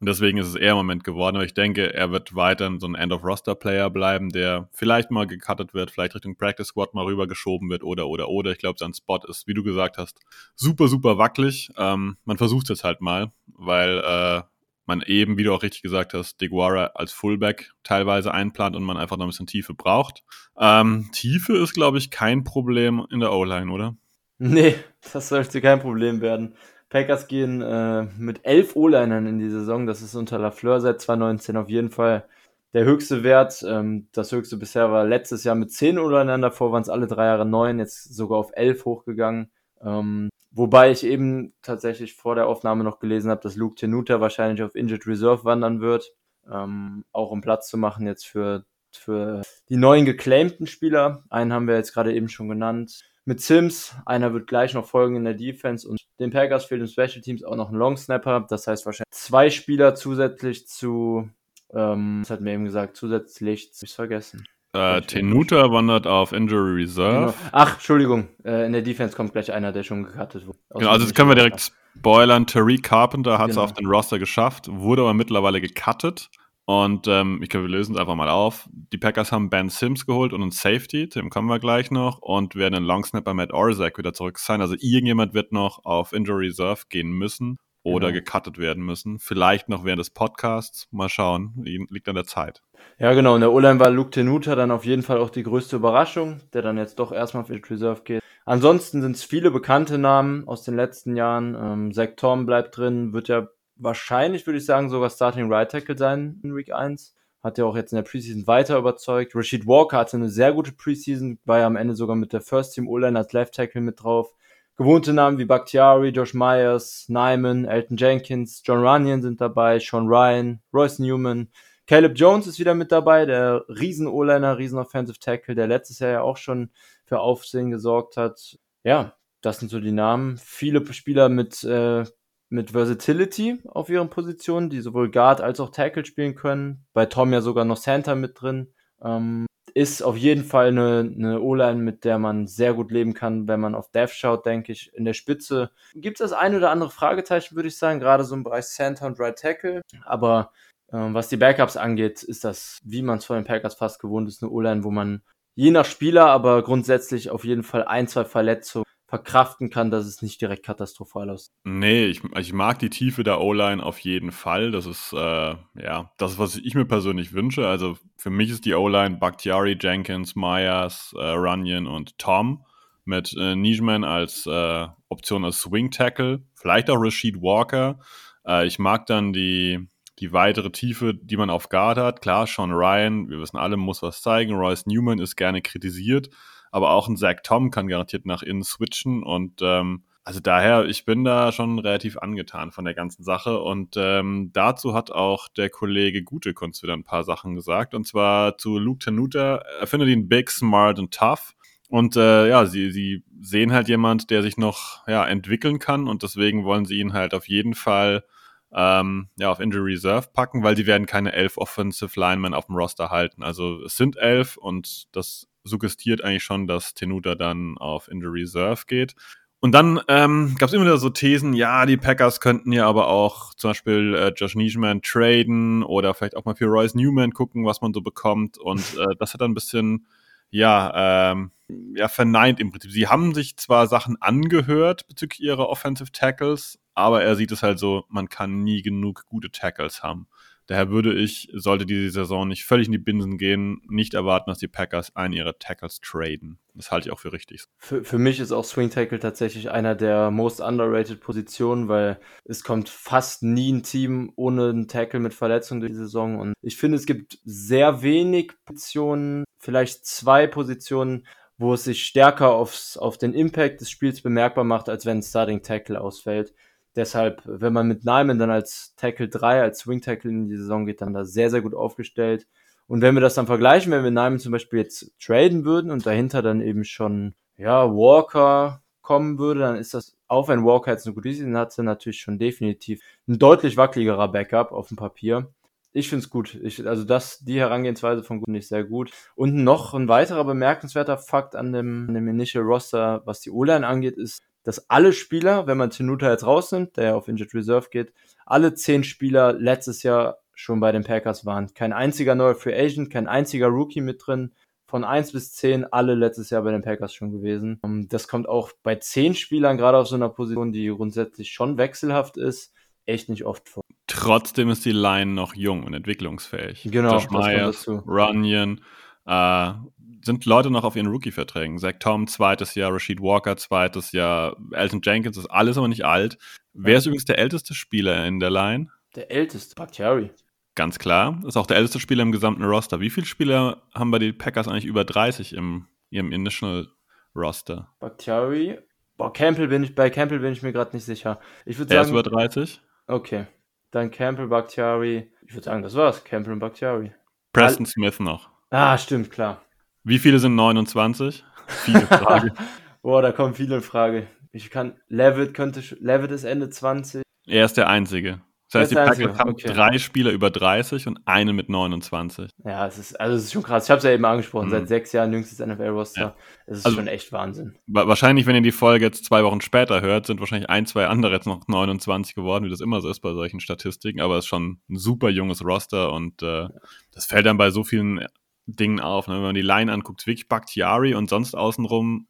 [0.01, 1.37] Und deswegen ist es eher im Moment geworden.
[1.37, 5.91] Aber ich denke, er wird weiterhin so ein End-of-Roster-Player bleiben, der vielleicht mal gecuttet wird,
[5.91, 8.53] vielleicht Richtung Practice Squad mal rübergeschoben wird oder, oder, oder.
[8.53, 10.21] Ich glaube, sein Spot ist, wie du gesagt hast,
[10.55, 11.71] super, super wackelig.
[11.77, 14.43] Ähm, man versucht es jetzt halt mal, weil äh,
[14.87, 18.97] man eben, wie du auch richtig gesagt hast, Deguara als Fullback teilweise einplant und man
[18.97, 20.25] einfach noch ein bisschen Tiefe braucht.
[20.59, 23.97] Ähm, Tiefe ist, glaube ich, kein Problem in der O-Line, oder?
[24.39, 24.77] Nee,
[25.13, 26.55] das sollte kein Problem werden.
[26.89, 29.87] Packers gehen äh, mit elf O-Linern in die Saison.
[29.87, 32.25] Das ist unter Lafleur seit 2019 auf jeden Fall
[32.73, 33.65] der höchste Wert.
[33.67, 36.43] Ähm, das höchste bisher war letztes Jahr mit zehn O-Linern.
[36.43, 39.51] Davor waren es alle drei Jahre neun, jetzt sogar auf elf hochgegangen.
[39.83, 44.63] Ähm, wobei ich eben tatsächlich vor der Aufnahme noch gelesen habe, dass Luke Tenuta wahrscheinlich
[44.63, 46.13] auf Injured Reserve wandern wird.
[46.51, 51.25] Ähm, auch um Platz zu machen jetzt für, für die neuen geclaimten Spieler.
[51.29, 53.95] Einen haben wir jetzt gerade eben schon genannt mit Sims.
[54.07, 57.45] Einer wird gleich noch folgen in der Defense und den Packers fehlt im Special Teams
[57.45, 58.47] auch noch ein Long Snapper.
[58.49, 61.29] Das heißt wahrscheinlich zwei Spieler zusätzlich zu,
[61.73, 64.47] ähm, das hat mir eben gesagt, zusätzlich, ich vergessen.
[64.73, 67.33] Äh, Tenuta wandert auf Injury Reserve.
[67.33, 67.35] Genau.
[67.53, 70.59] Ach, Entschuldigung, äh, in der Defense kommt gleich einer, der schon gecuttet wurde.
[70.75, 72.47] Genau, also das können wir direkt spoilern.
[72.47, 73.65] Tariq Carpenter hat es genau.
[73.65, 76.31] auf den Roster geschafft, wurde aber mittlerweile gecuttet.
[76.69, 78.69] Und ähm, ich glaube, wir lösen es einfach mal auf.
[78.71, 82.57] Die Packers haben Ben Sims geholt und einen Safety, dem kommen wir gleich noch, und
[82.57, 84.61] werden einen Longsnapper Matt Orzak wieder zurück sein.
[84.61, 88.23] Also irgendjemand wird noch auf Injury Reserve gehen müssen oder genau.
[88.23, 89.19] gecuttet werden müssen.
[89.19, 90.89] Vielleicht noch während des Podcasts.
[90.91, 91.55] Mal schauen.
[91.57, 92.61] Liegt an der Zeit.
[92.99, 93.37] Ja, genau.
[93.37, 96.61] In der O-Line war Luke Tenuta dann auf jeden Fall auch die größte Überraschung, der
[96.61, 98.23] dann jetzt doch erstmal auf Injury Reserve geht.
[98.45, 101.57] Ansonsten sind es viele bekannte Namen aus den letzten Jahren.
[101.59, 105.97] Ähm, Zach Tom bleibt drin, wird ja wahrscheinlich, würde ich sagen, sogar Starting Right Tackle
[105.97, 107.15] sein in Week 1.
[107.43, 109.35] Hat ja auch jetzt in der Preseason weiter überzeugt.
[109.35, 112.75] Rashid Walker hatte eine sehr gute Preseason, war ja am Ende sogar mit der First
[112.75, 114.35] Team O-Line als Left Tackle mit drauf.
[114.77, 120.61] gewohnte Namen wie Bakhtiari, Josh Myers, Nyman, Elton Jenkins, John Runyon sind dabei, Sean Ryan,
[120.73, 121.49] Royce Newman,
[121.89, 126.11] Caleb Jones ist wieder mit dabei, der riesen O-Liner, riesen Offensive Tackle, der letztes Jahr
[126.11, 126.71] ja auch schon
[127.07, 128.59] für Aufsehen gesorgt hat.
[128.85, 130.37] Ja, das sind so die Namen.
[130.37, 132.05] Viele Spieler mit, äh,
[132.51, 136.87] mit Versatility auf ihren Positionen, die sowohl Guard als auch Tackle spielen können.
[136.93, 138.73] Bei Tom ja sogar noch Center mit drin.
[139.03, 143.47] Ähm, ist auf jeden Fall eine, eine O-Line, mit der man sehr gut leben kann,
[143.47, 144.93] wenn man auf Dev schaut, denke ich.
[144.95, 148.35] In der Spitze gibt es das ein oder andere Fragezeichen, würde ich sagen, gerade so
[148.35, 149.83] im Bereich Center und Right Tackle.
[150.05, 150.53] Aber
[150.93, 154.29] ähm, was die Backups angeht, ist das, wie man es von den Packers fast gewohnt
[154.29, 155.23] ist, eine O-Line, wo man
[155.55, 160.21] je nach Spieler, aber grundsätzlich auf jeden Fall ein, zwei Verletzungen verkraften kann, dass es
[160.21, 161.55] nicht direkt katastrophal aussieht.
[161.65, 164.71] Nee, ich, ich mag die Tiefe der O-Line auf jeden Fall.
[164.71, 167.67] Das ist, äh, ja, das, was ich mir persönlich wünsche.
[167.67, 172.67] Also für mich ist die O-Line Bakhtiari, Jenkins, Myers, äh, Runyon und Tom
[173.07, 177.99] mit äh, Nijman als äh, Option als Swing Tackle, vielleicht auch Rashid Walker.
[178.47, 182.21] Äh, ich mag dann die, die weitere Tiefe, die man auf Guard hat.
[182.21, 184.53] Klar, Sean Ryan, wir wissen alle, muss was zeigen.
[184.53, 186.29] Royce Newman ist gerne kritisiert
[186.71, 191.07] aber auch ein Zach Tom kann garantiert nach innen switchen und ähm, also daher, ich
[191.07, 195.71] bin da schon relativ angetan von der ganzen Sache und ähm, dazu hat auch der
[195.71, 199.63] Kollege Gutekunst wieder ein paar Sachen gesagt und zwar zu Luke Tenuta.
[199.81, 201.55] Er findet ihn big, smart und tough
[201.89, 206.23] und äh, ja, sie, sie sehen halt jemand, der sich noch ja, entwickeln kann und
[206.23, 208.23] deswegen wollen sie ihn halt auf jeden Fall
[208.71, 212.77] ähm, ja, auf Injury Reserve packen, weil sie werden keine elf Offensive Linemen auf dem
[212.77, 213.43] Roster halten.
[213.43, 218.83] Also es sind elf und das suggestiert eigentlich schon, dass Tenuta dann auf Injury Reserve
[218.87, 219.15] geht.
[219.61, 223.09] Und dann ähm, gab es immer wieder so Thesen, ja, die Packers könnten ja aber
[223.09, 227.65] auch zum Beispiel äh, Josh Nijman traden oder vielleicht auch mal für Royce Newman gucken,
[227.65, 228.57] was man so bekommt.
[228.57, 230.07] Und äh, das hat dann ein bisschen,
[230.51, 231.51] ja, ähm,
[231.97, 232.93] ja, verneint im Prinzip.
[232.93, 237.81] Sie haben sich zwar Sachen angehört bezüglich ihrer Offensive Tackles, aber er sieht es halt
[237.81, 240.29] so, man kann nie genug gute Tackles haben.
[240.69, 244.59] Daher würde ich, sollte diese Saison nicht völlig in die Binsen gehen, nicht erwarten, dass
[244.59, 246.59] die Packers einen ihrer Tackles traden.
[246.75, 247.65] Das halte ich auch für richtig.
[247.79, 252.63] Für, für mich ist auch Swing Tackle tatsächlich einer der most underrated Positionen, weil es
[252.63, 256.39] kommt fast nie ein Team ohne einen Tackle mit Verletzungen durch die Saison.
[256.39, 261.27] Und ich finde, es gibt sehr wenig Positionen, vielleicht zwei Positionen,
[261.57, 265.23] wo es sich stärker aufs, auf den Impact des Spiels bemerkbar macht, als wenn ein
[265.23, 266.53] Starting Tackle ausfällt.
[266.99, 270.85] Deshalb, wenn man mit Nyman dann als Tackle 3, als Swing Tackle in die Saison
[270.85, 272.49] geht, dann da sehr, sehr gut aufgestellt.
[272.89, 276.05] Und wenn wir das dann vergleichen, wenn wir Nyman zum Beispiel jetzt traden würden und
[276.07, 281.07] dahinter dann eben schon, ja, Walker kommen würde, dann ist das, auch wenn Walker jetzt
[281.07, 285.53] eine gute Season hatte, natürlich schon definitiv ein deutlich wackeligerer Backup auf dem Papier.
[285.93, 286.57] Ich finde es gut.
[286.57, 289.13] Ich, also das, die Herangehensweise von gut ich sehr gut.
[289.37, 293.87] Und noch ein weiterer bemerkenswerter Fakt an dem, an dem Initial Roster, was die O-Line
[293.87, 297.89] angeht, ist, dass alle Spieler, wenn man Tenuta jetzt rausnimmt, der ja auf Injured Reserve
[297.91, 298.13] geht,
[298.47, 301.73] alle zehn Spieler letztes Jahr schon bei den Packers waren.
[301.75, 304.53] Kein einziger neuer Free Agent, kein einziger Rookie mit drin.
[304.87, 307.79] Von eins bis zehn alle letztes Jahr bei den Packers schon gewesen.
[307.85, 311.77] Ähm, das kommt auch bei zehn Spielern, gerade auf so einer Position, die grundsätzlich schon
[311.77, 312.73] wechselhaft ist,
[313.05, 313.83] echt nicht oft vor.
[314.07, 316.89] Trotzdem ist die Line noch jung und entwicklungsfähig.
[316.91, 318.81] Genau, Josh Myers, Runyon,
[319.27, 319.73] äh,
[320.23, 321.79] sind Leute noch auf ihren Rookie-Verträgen.
[321.79, 326.39] Zach Tom, zweites Jahr, Rashid Walker, zweites Jahr, Elton Jenkins ist alles aber nicht alt.
[326.73, 328.89] Wer ist übrigens der älteste Spieler in der Line?
[329.15, 330.31] Der älteste, Bakhtiari.
[330.75, 331.41] Ganz klar.
[331.47, 333.01] Ist auch der älteste Spieler im gesamten Roster.
[333.01, 336.87] Wie viele Spieler haben bei den Packers eigentlich über 30 im ihrem Initial
[337.35, 337.93] Roster?
[337.99, 338.79] Bakhtiari.
[339.17, 341.41] Boah, Campbell bin ich, bei Campbell bin ich mir gerade nicht sicher.
[341.67, 342.17] Ich würde Er sagen.
[342.17, 342.81] ist über 30.
[343.09, 343.47] Okay.
[343.91, 345.33] Dann Campbell, Bakhtiari.
[345.47, 346.23] Ich würde sagen, das war's.
[346.23, 347.13] Campbell und Bakhtiari.
[347.53, 348.49] Preston Smith noch.
[348.71, 349.63] Ah, stimmt, klar.
[350.09, 351.45] Wie viele sind 29?
[351.67, 352.53] Viele Frage.
[353.03, 354.27] Boah, da kommen viele in Frage.
[354.53, 357.23] Ich kann, Levitt könnte, Levitt ist Ende 20.
[357.47, 358.41] er ist der Einzige.
[358.71, 359.73] Das heißt, die Packers haben okay.
[359.73, 362.51] drei Spieler über 30 und einen mit 29.
[362.67, 363.85] Ja, es ist, also es ist schon krass.
[363.85, 364.67] Ich habe es ja eben angesprochen.
[364.67, 364.73] Mhm.
[364.73, 366.21] Seit sechs Jahren jüngstes NFL-Roster.
[366.21, 366.35] Ja.
[366.67, 367.79] Es ist Also- schon echt Wahnsinn.
[367.87, 371.07] Wa- Wahrscheinlich, wenn ihr die Folge jetzt zwei Wochen später hört, sind wahrscheinlich ein, zwei
[371.07, 374.21] andere jetzt noch 29 geworden, wie das immer so ist bei solchen Statistiken.
[374.21, 376.69] Aber es ist schon ein super junges Roster und äh,
[377.13, 378.27] das fällt dann bei so vielen
[378.69, 379.27] Dingen auf.
[379.29, 379.35] Ne?
[379.35, 382.27] Wenn man die Line anguckt, wirklich Bakhtiari und sonst außenrum.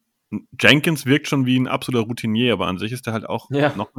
[0.59, 3.75] Jenkins wirkt schon wie ein absoluter Routinier, aber an sich ist er halt auch Ja.
[3.75, 3.89] noch,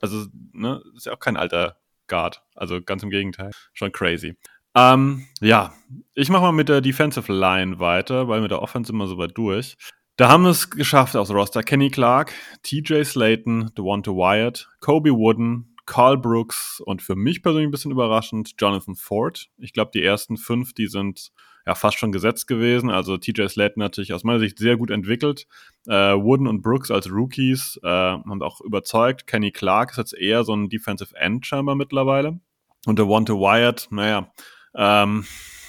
[0.00, 1.76] also, ne, ist ja auch kein alter
[2.08, 2.42] Guard.
[2.54, 3.52] Also ganz im Gegenteil.
[3.72, 4.36] Schon crazy.
[4.74, 5.72] Ähm, ja,
[6.14, 9.36] ich mache mal mit der Defensive Line weiter, weil mit der Offense immer so weit
[9.38, 9.76] durch.
[10.16, 11.62] Da haben wir es geschafft aus Roster.
[11.62, 12.32] Kenny Clark,
[12.64, 18.54] TJ Slayton, Devonta Wyatt, Kobe Wooden, Carl Brooks und für mich persönlich ein bisschen überraschend
[18.58, 19.48] Jonathan Ford.
[19.58, 21.30] Ich glaube, die ersten fünf, die sind
[21.68, 22.90] ja fast schon gesetzt gewesen.
[22.90, 25.46] Also TJ Slayton natürlich aus meiner Sicht sehr gut entwickelt.
[25.86, 29.26] Äh, Wooden und Brooks als Rookies äh, haben auch überzeugt.
[29.26, 32.40] Kenny Clark ist jetzt eher so ein Defensive End scheinbar mittlerweile.
[32.86, 34.32] Und der Wante Wyatt, naja,
[34.74, 35.26] ähm,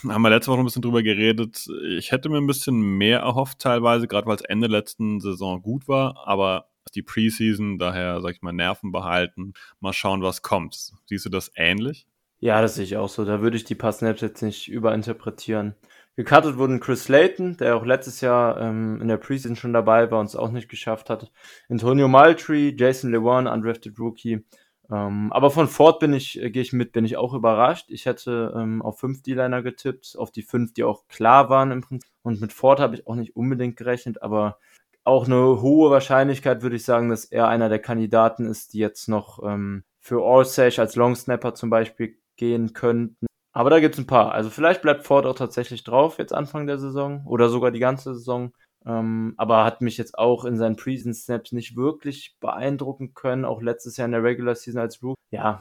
[0.07, 1.67] haben wir letzte Woche ein bisschen drüber geredet.
[1.89, 5.89] Ich hätte mir ein bisschen mehr erhofft teilweise, gerade weil es Ende letzten Saison gut
[5.89, 10.93] war, aber die Preseason, daher sag ich mal Nerven behalten, mal schauen, was kommt.
[11.05, 12.07] Siehst du das ähnlich?
[12.41, 13.25] Ja, das sehe ich auch so.
[13.25, 15.75] Da würde ich die paar Snaps jetzt nicht überinterpretieren.
[16.15, 20.19] Gecuttet wurden Chris Layton, der auch letztes Jahr ähm, in der Preseason schon dabei war
[20.19, 21.32] und es auch nicht geschafft hat.
[21.69, 24.45] Antonio Maltry, Jason Lewan, undrafted Rookie.
[24.91, 27.86] Ähm, aber von Ford bin ich, äh, gehe ich mit, bin ich auch überrascht.
[27.89, 31.82] Ich hätte ähm, auf fünf D-Liner getippt, auf die fünf, die auch klar waren im
[31.82, 32.12] Prinzip.
[32.21, 34.58] Und mit Ford habe ich auch nicht unbedingt gerechnet, aber
[35.04, 39.08] auch eine hohe Wahrscheinlichkeit würde ich sagen, dass er einer der Kandidaten ist, die jetzt
[39.08, 43.28] noch ähm, für Orsage als Long Snapper zum Beispiel gehen könnten.
[43.52, 44.32] Aber da gibt es ein paar.
[44.32, 48.13] Also vielleicht bleibt Ford auch tatsächlich drauf jetzt Anfang der Saison oder sogar die ganze
[48.15, 48.54] Saison.
[48.86, 53.45] Ähm, aber hat mich jetzt auch in seinen Preseason Snaps nicht wirklich beeindrucken können.
[53.45, 55.17] Auch letztes Jahr in der Regular Season als Rook.
[55.32, 55.60] Ja,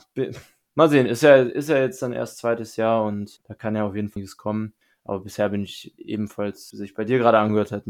[0.77, 1.07] mal sehen.
[1.07, 4.09] Ist er, ist er jetzt dann erst zweites Jahr und da kann ja auf jeden
[4.09, 4.75] Fall nichts kommen.
[5.05, 7.83] Aber bisher bin ich ebenfalls, wie sich bei dir gerade angehört hat.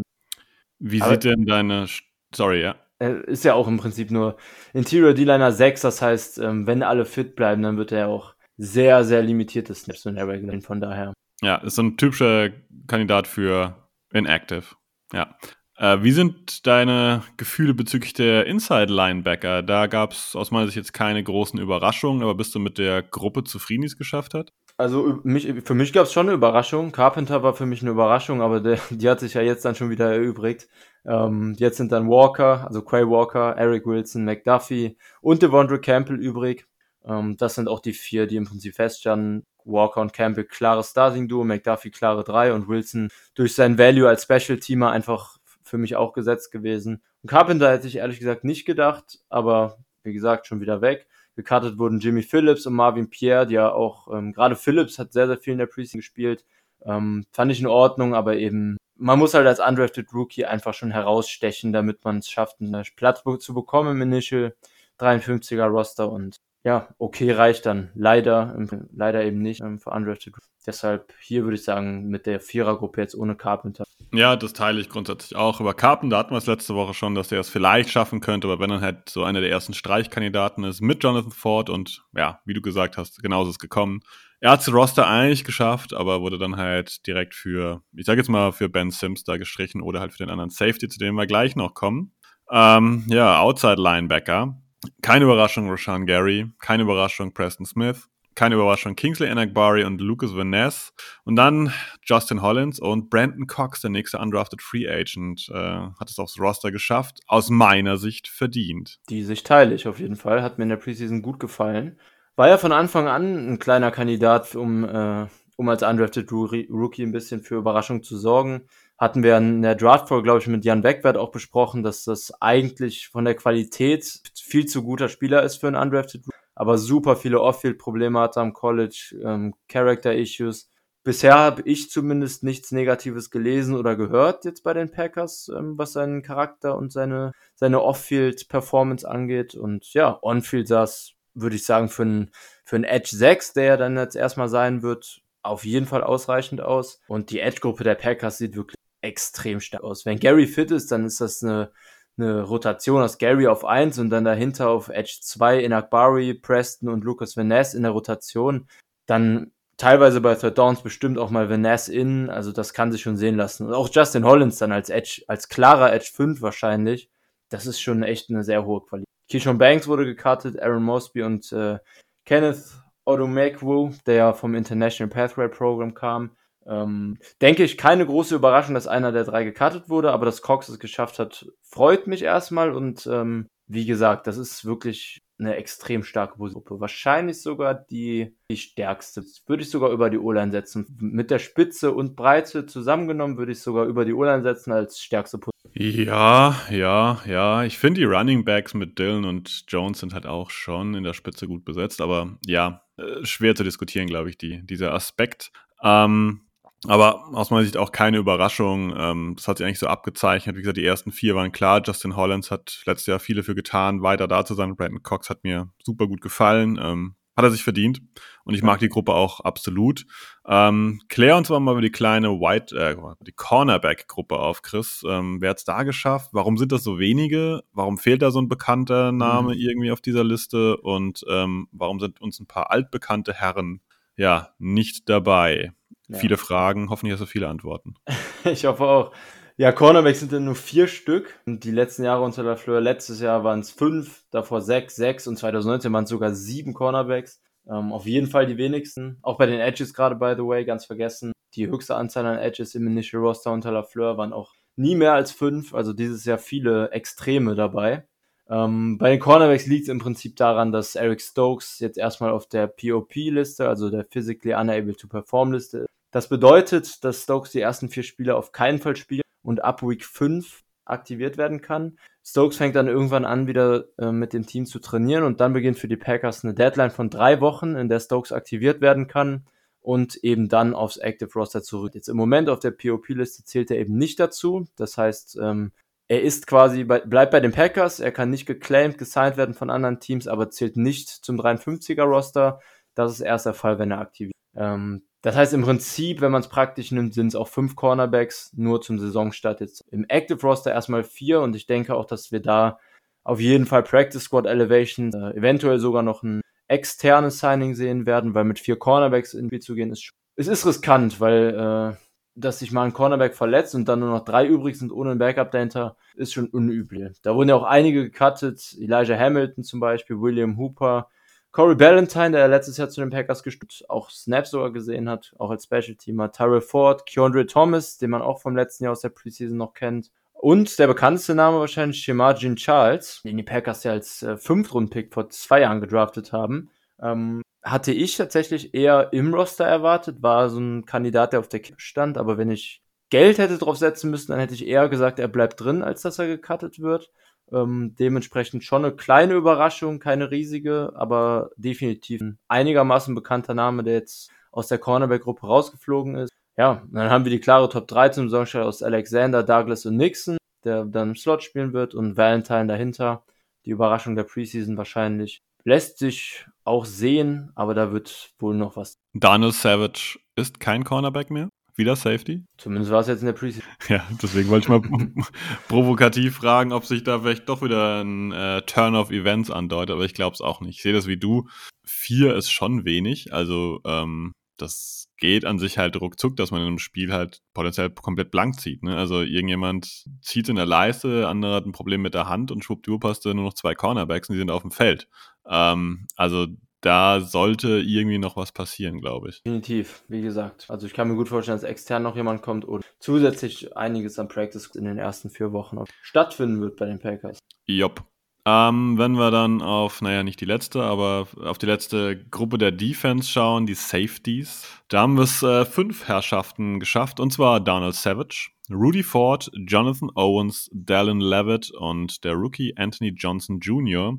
[0.79, 1.87] Wie aber, sieht denn deine,
[2.35, 2.77] sorry, ja.
[3.01, 4.37] Ist ja auch im Prinzip nur
[4.73, 5.83] Interior D-Liner 6.
[5.83, 10.05] Das heißt, ähm, wenn alle fit bleiben, dann wird er auch sehr, sehr limitierte Snaps
[10.05, 10.61] in der Regular.
[10.61, 11.15] Von daher.
[11.41, 12.51] Ja, ist so ein typischer
[12.87, 14.65] Kandidat für Inactive.
[15.13, 15.37] Ja.
[15.77, 19.63] Äh, wie sind deine Gefühle bezüglich der Inside-Linebacker?
[19.63, 23.03] Da gab es aus meiner Sicht jetzt keine großen Überraschungen, aber bist du mit der
[23.03, 24.53] Gruppe zufrieden, die es geschafft hat?
[24.77, 26.91] Also mich, für mich gab es schon eine Überraschung.
[26.91, 29.91] Carpenter war für mich eine Überraschung, aber der, die hat sich ja jetzt dann schon
[29.91, 30.69] wieder erübrigt.
[31.07, 36.67] Ähm, jetzt sind dann Walker, also Quay Walker, Eric Wilson, McDuffie und Devondre Campbell übrig.
[37.09, 39.47] Ähm, das sind auch die vier, die im Prinzip feststanden.
[39.65, 44.91] Walker und Campbell klare Starting-Duo, McDuffie klare drei und Wilson durch sein Value als Special-Teamer
[44.91, 47.03] einfach für mich auch gesetzt gewesen.
[47.23, 51.07] Und Carpenter hätte ich ehrlich gesagt nicht gedacht, aber wie gesagt, schon wieder weg.
[51.37, 55.27] Gekartet wurden Jimmy Phillips und Marvin Pierre, die ja auch, ähm, gerade Phillips hat sehr,
[55.27, 56.45] sehr viel in der Preseason gespielt.
[56.85, 60.91] Ähm, fand ich in Ordnung, aber eben, man muss halt als undrafted Rookie einfach schon
[60.91, 64.55] herausstechen, damit man es schafft, einen Platz zu bekommen im Initial
[64.99, 67.89] 53er Roster und ja, okay reicht dann.
[67.95, 68.55] Leider,
[68.95, 70.35] leider eben nicht ähm, für Undrafted.
[70.67, 73.85] Deshalb hier würde ich sagen, mit der Vierergruppe jetzt ohne Carpenter.
[74.13, 75.63] Ja, das teile ich grundsätzlich auch.
[75.63, 78.61] Über Carpenter hatten wir es letzte Woche schon, dass er es vielleicht schaffen könnte, aber
[78.61, 82.53] wenn er halt so einer der ersten Streichkandidaten ist mit Jonathan Ford und ja, wie
[82.53, 84.01] du gesagt hast, genauso ist es gekommen.
[84.41, 88.29] Er hat das Roster eigentlich geschafft, aber wurde dann halt direkt für, ich sage jetzt
[88.29, 91.27] mal, für Ben Sims da gestrichen oder halt für den anderen Safety, zu dem wir
[91.27, 92.13] gleich noch kommen.
[92.51, 94.61] Ähm, ja, Outside Linebacker.
[95.03, 100.51] Keine Überraschung Rashan Gary, keine Überraschung Preston Smith, keine Überraschung Kingsley Enagbari und Lucas Van
[100.51, 100.93] Ness.
[101.25, 101.73] Und dann
[102.05, 106.71] Justin Hollins und Brandon Cox, der nächste undrafted Free Agent, äh, hat es aufs Roster
[106.71, 107.21] geschafft.
[107.27, 109.01] Aus meiner Sicht verdient.
[109.09, 110.43] Die Sicht teile ich auf jeden Fall.
[110.43, 111.99] Hat mir in der Preseason gut gefallen.
[112.37, 117.11] War ja von Anfang an ein kleiner Kandidat, um, äh, um als undrafted Rookie ein
[117.11, 121.17] bisschen für Überraschung zu sorgen hatten wir in der Draft-Folge, glaube ich, mit Jan Beckwert
[121.17, 125.77] auch besprochen, dass das eigentlich von der Qualität viel zu guter Spieler ist für einen
[125.77, 126.25] Undrafted,
[126.57, 130.69] aber super viele Off-Field-Probleme hatte am College, ähm, Character-Issues.
[131.05, 135.93] Bisher habe ich zumindest nichts Negatives gelesen oder gehört jetzt bei den Packers, ähm, was
[135.93, 139.55] seinen Charakter und seine, seine Off-Field-Performance angeht.
[139.55, 142.31] Und ja, On-Field sah es, würde ich sagen, für einen,
[142.65, 147.01] für einen Edge 6, der dann jetzt erstmal sein wird, auf jeden Fall ausreichend aus.
[147.07, 150.07] Und die Edge-Gruppe der Packers sieht wirklich extrem stark aus.
[150.07, 151.73] Wenn Gary fit ist, dann ist das eine,
[152.17, 157.05] eine Rotation aus Gary auf 1 und dann dahinter auf Edge 2 Inakbari, Preston und
[157.05, 158.69] Lucas Vaness in der Rotation.
[159.07, 163.17] Dann teilweise bei Third Downs bestimmt auch mal Vaness in, also das kann sich schon
[163.17, 163.67] sehen lassen.
[163.67, 167.11] Und auch Justin Hollins dann als Edge, als klarer Edge 5 wahrscheinlich.
[167.49, 169.09] Das ist schon echt eine sehr hohe Qualität.
[169.31, 171.79] Keyshawn Banks wurde gekartet, Aaron Mosby und äh,
[172.25, 172.65] Kenneth
[173.05, 176.37] Odomekwu, der vom International Pathway Program kam.
[176.69, 180.69] Ähm, denke ich, keine große Überraschung, dass einer der drei gekartet wurde, aber dass Cox
[180.69, 186.03] es geschafft hat, freut mich erstmal und ähm, wie gesagt, das ist wirklich eine extrem
[186.03, 186.81] starke Gruppe.
[186.81, 189.23] Wahrscheinlich sogar die, die stärkste.
[189.47, 190.87] Würde ich sogar über die O-Line setzen.
[190.99, 195.39] Mit der Spitze und Breite zusammengenommen würde ich sogar über die O-Line setzen als stärkste
[195.39, 195.73] Position.
[195.75, 197.63] Ja, ja, ja.
[197.65, 201.15] Ich finde die Running Backs mit Dylan und Jones sind halt auch schon in der
[201.15, 205.53] Spitze gut besetzt, aber ja, äh, schwer zu diskutieren, glaube ich, die, dieser Aspekt.
[205.83, 206.48] Ähm,
[206.87, 208.95] Aber aus meiner Sicht auch keine Überraschung.
[208.97, 210.55] Ähm, das hat sich eigentlich so abgezeichnet.
[210.57, 211.83] Wie gesagt, die ersten vier waren klar.
[211.85, 214.77] Justin Hollands hat letztes Jahr viele für getan, weiter da zu sein.
[214.77, 216.79] Brandon Cox hat mir super gut gefallen.
[216.81, 218.01] Ähm, hat er sich verdient.
[218.45, 220.07] Und ich mag die Gruppe auch absolut.
[220.45, 225.05] Ähm, klär uns mal über die kleine White, äh, die Cornerback-Gruppe auf, Chris.
[225.09, 226.31] Ähm, wer hat's da geschafft?
[226.33, 227.63] Warum sind das so wenige?
[227.73, 229.61] Warum fehlt da so ein bekannter Name mhm.
[229.61, 230.79] irgendwie auf dieser Liste?
[230.79, 233.83] Und ähm, warum sind uns ein paar altbekannte Herren
[234.17, 235.73] ja nicht dabei?
[236.09, 236.19] Ja.
[236.19, 237.95] Viele Fragen, hoffentlich hast du viele Antworten.
[238.45, 239.13] ich hoffe auch.
[239.57, 241.41] Ja, Cornerbacks sind dann nur vier Stück.
[241.47, 245.37] Die letzten Jahre unter der Fleur, letztes Jahr waren es fünf, davor sechs, sechs und
[245.37, 247.43] 2019 waren es sogar sieben Cornerbacks.
[247.69, 249.19] Ähm, auf jeden Fall die wenigsten.
[249.21, 251.33] Auch bei den Edges gerade, by the way, ganz vergessen.
[251.55, 255.15] Die höchste Anzahl an Edges im Initial Roster unter La Fleur waren auch nie mehr
[255.15, 255.75] als fünf.
[255.75, 258.07] Also dieses Jahr viele Extreme dabei.
[258.49, 262.47] Ähm, bei den Cornerbacks liegt es im Prinzip daran, dass Eric Stokes jetzt erstmal auf
[262.47, 265.89] der POP-Liste, also der Physically Unable to Perform-Liste ist.
[266.11, 270.05] Das bedeutet, dass Stokes die ersten vier Spiele auf keinen Fall spielt und ab Week
[270.05, 271.99] 5 aktiviert werden kann.
[272.25, 275.79] Stokes fängt dann irgendwann an, wieder äh, mit dem Team zu trainieren und dann beginnt
[275.79, 279.47] für die Packers eine Deadline von drei Wochen, in der Stokes aktiviert werden kann
[279.81, 281.95] und eben dann aufs Active Roster zurück.
[281.95, 284.67] Jetzt im Moment auf der POP-Liste zählt er eben nicht dazu.
[284.77, 285.73] Das heißt, ähm,
[286.09, 289.71] er ist quasi bei, bleibt bei den Packers, er kann nicht geclaimed, gesigned werden von
[289.71, 292.61] anderen Teams, aber zählt nicht zum 53er Roster.
[292.95, 294.35] Das ist erst der Fall, wenn er aktiviert.
[294.55, 298.53] Ähm, das heißt im Prinzip, wenn man es praktisch nimmt, sind es auch fünf Cornerbacks
[298.57, 302.41] nur zum Saisonstart jetzt im Active Roster erstmal vier und ich denke auch, dass wir
[302.41, 302.79] da
[303.25, 308.35] auf jeden Fall Practice Squad Elevation, äh, eventuell sogar noch ein externes Signing sehen werden,
[308.35, 311.97] weil mit vier Cornerbacks in Spiel zu gehen ist es ist riskant, weil äh,
[312.37, 315.19] dass sich mal ein Cornerback verletzt und dann nur noch drei übrig sind ohne ein
[315.19, 317.21] Backup dahinter, ist schon unüblich.
[317.23, 321.09] Da wurden ja auch einige gecuttet, Elijah Hamilton zum Beispiel, William Hooper,
[321.53, 325.51] Corey Ballantyne, der letztes Jahr zu den Packers gestützt, auch Snaps sogar gesehen hat, auch
[325.51, 329.57] als Special-Teamer, Tyrell Ford, Keandre Thomas, den man auch vom letzten Jahr aus der Preseason
[329.57, 334.37] noch kennt, und der bekannteste Name wahrscheinlich Shemajin Charles, den die Packers ja als äh,
[334.37, 336.71] Fünftrunden-Pick vor zwei Jahren gedraftet haben.
[337.03, 341.59] Ähm, hatte ich tatsächlich eher im Roster erwartet, war so ein Kandidat, der auf der
[341.59, 345.19] Kippe stand, aber wenn ich Geld hätte drauf setzen müssen, dann hätte ich eher gesagt,
[345.19, 347.11] er bleibt drin, als dass er gecuttet wird.
[347.53, 353.95] Ähm, dementsprechend schon eine kleine Überraschung, keine riesige, aber definitiv ein einigermaßen bekannter Name, der
[353.95, 356.33] jetzt aus der Cornerback-Gruppe rausgeflogen ist.
[356.57, 360.37] Ja, dann haben wir die klare Top 3 zum Saisonstart aus Alexander, Douglas und Nixon,
[360.65, 363.25] der dann im Slot spielen wird und Valentine dahinter.
[363.65, 365.41] Die Überraschung der Preseason wahrscheinlich.
[365.65, 368.95] Lässt sich auch sehen, aber da wird wohl noch was.
[369.15, 371.49] Daniel Savage ist kein Cornerback mehr?
[371.79, 372.45] Wieder Safety?
[372.57, 373.63] Zumindest war es jetzt in der Preseason.
[373.89, 374.83] Ja, deswegen wollte ich mal
[375.69, 380.05] provokativ fragen, ob sich da vielleicht doch wieder ein äh, Turn of Events andeutet, aber
[380.05, 380.77] ich glaube es auch nicht.
[380.77, 381.49] Ich sehe das wie du.
[381.85, 386.67] Vier ist schon wenig, also ähm, das geht an sich halt ruckzuck, dass man in
[386.67, 388.83] einem Spiel halt potenziell komplett blank zieht.
[388.83, 388.97] Ne?
[388.97, 393.05] Also irgendjemand zieht in der Leiste, andere hat ein Problem mit der Hand und schwuppdiwupp
[393.05, 395.09] hast du nur noch zwei Cornerbacks und die sind auf dem Feld.
[395.49, 396.49] Ähm, also
[396.81, 399.43] da sollte irgendwie noch was passieren, glaube ich.
[399.43, 400.67] Definitiv, wie gesagt.
[400.69, 404.29] Also ich kann mir gut vorstellen, dass extern noch jemand kommt und zusätzlich einiges an
[404.29, 407.39] Practice in den ersten vier Wochen stattfinden wird bei den Packers.
[407.67, 408.05] Jopp.
[408.47, 412.73] Ähm, wenn wir dann auf, naja, nicht die letzte, aber auf die letzte Gruppe der
[412.73, 417.95] Defense schauen, die Safeties, da haben wir es äh, fünf Herrschaften geschafft, und zwar Donald
[417.95, 424.19] Savage, Rudy Ford, Jonathan Owens, Dallin Levitt und der Rookie Anthony Johnson Jr.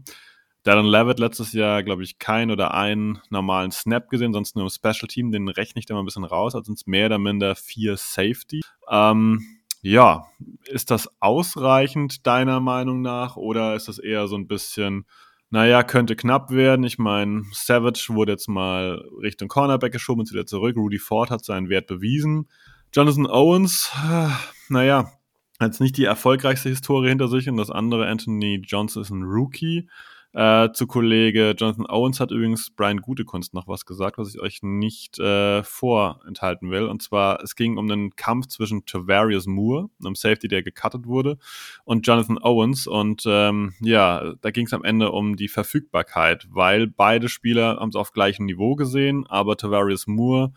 [0.63, 4.69] Darren Levitt letztes Jahr, glaube ich, keinen oder einen normalen Snap gesehen, sonst nur im
[4.69, 7.55] Special Team, den rechne ich da mal ein bisschen raus, also sind mehr oder minder
[7.55, 8.61] vier Safety.
[8.89, 10.27] Ähm, ja,
[10.65, 15.05] ist das ausreichend deiner Meinung nach oder ist das eher so ein bisschen,
[15.49, 16.83] naja, könnte knapp werden?
[16.83, 20.75] Ich meine, Savage wurde jetzt mal Richtung Cornerback geschoben und wieder zurück.
[20.75, 22.49] Rudy Ford hat seinen Wert bewiesen.
[22.93, 24.29] Jonathan Owens, äh,
[24.67, 25.11] naja,
[25.59, 29.23] hat jetzt nicht die erfolgreichste Historie hinter sich und das andere, Anthony Johnson, ist ein
[29.23, 29.87] Rookie.
[30.31, 34.59] Äh, zu Kollege Jonathan Owens hat übrigens Brian Gutekunst noch was gesagt, was ich euch
[34.61, 36.83] nicht äh, vorenthalten will.
[36.83, 41.39] Und zwar, es ging um den Kampf zwischen Tavarius Moore, einem Safety, der gecuttet wurde,
[41.83, 42.85] und Jonathan Owens.
[42.85, 47.89] Und ähm, ja, da ging es am Ende um die Verfügbarkeit, weil beide Spieler haben
[47.89, 50.53] es auf gleichem Niveau gesehen, aber Tavarius Moore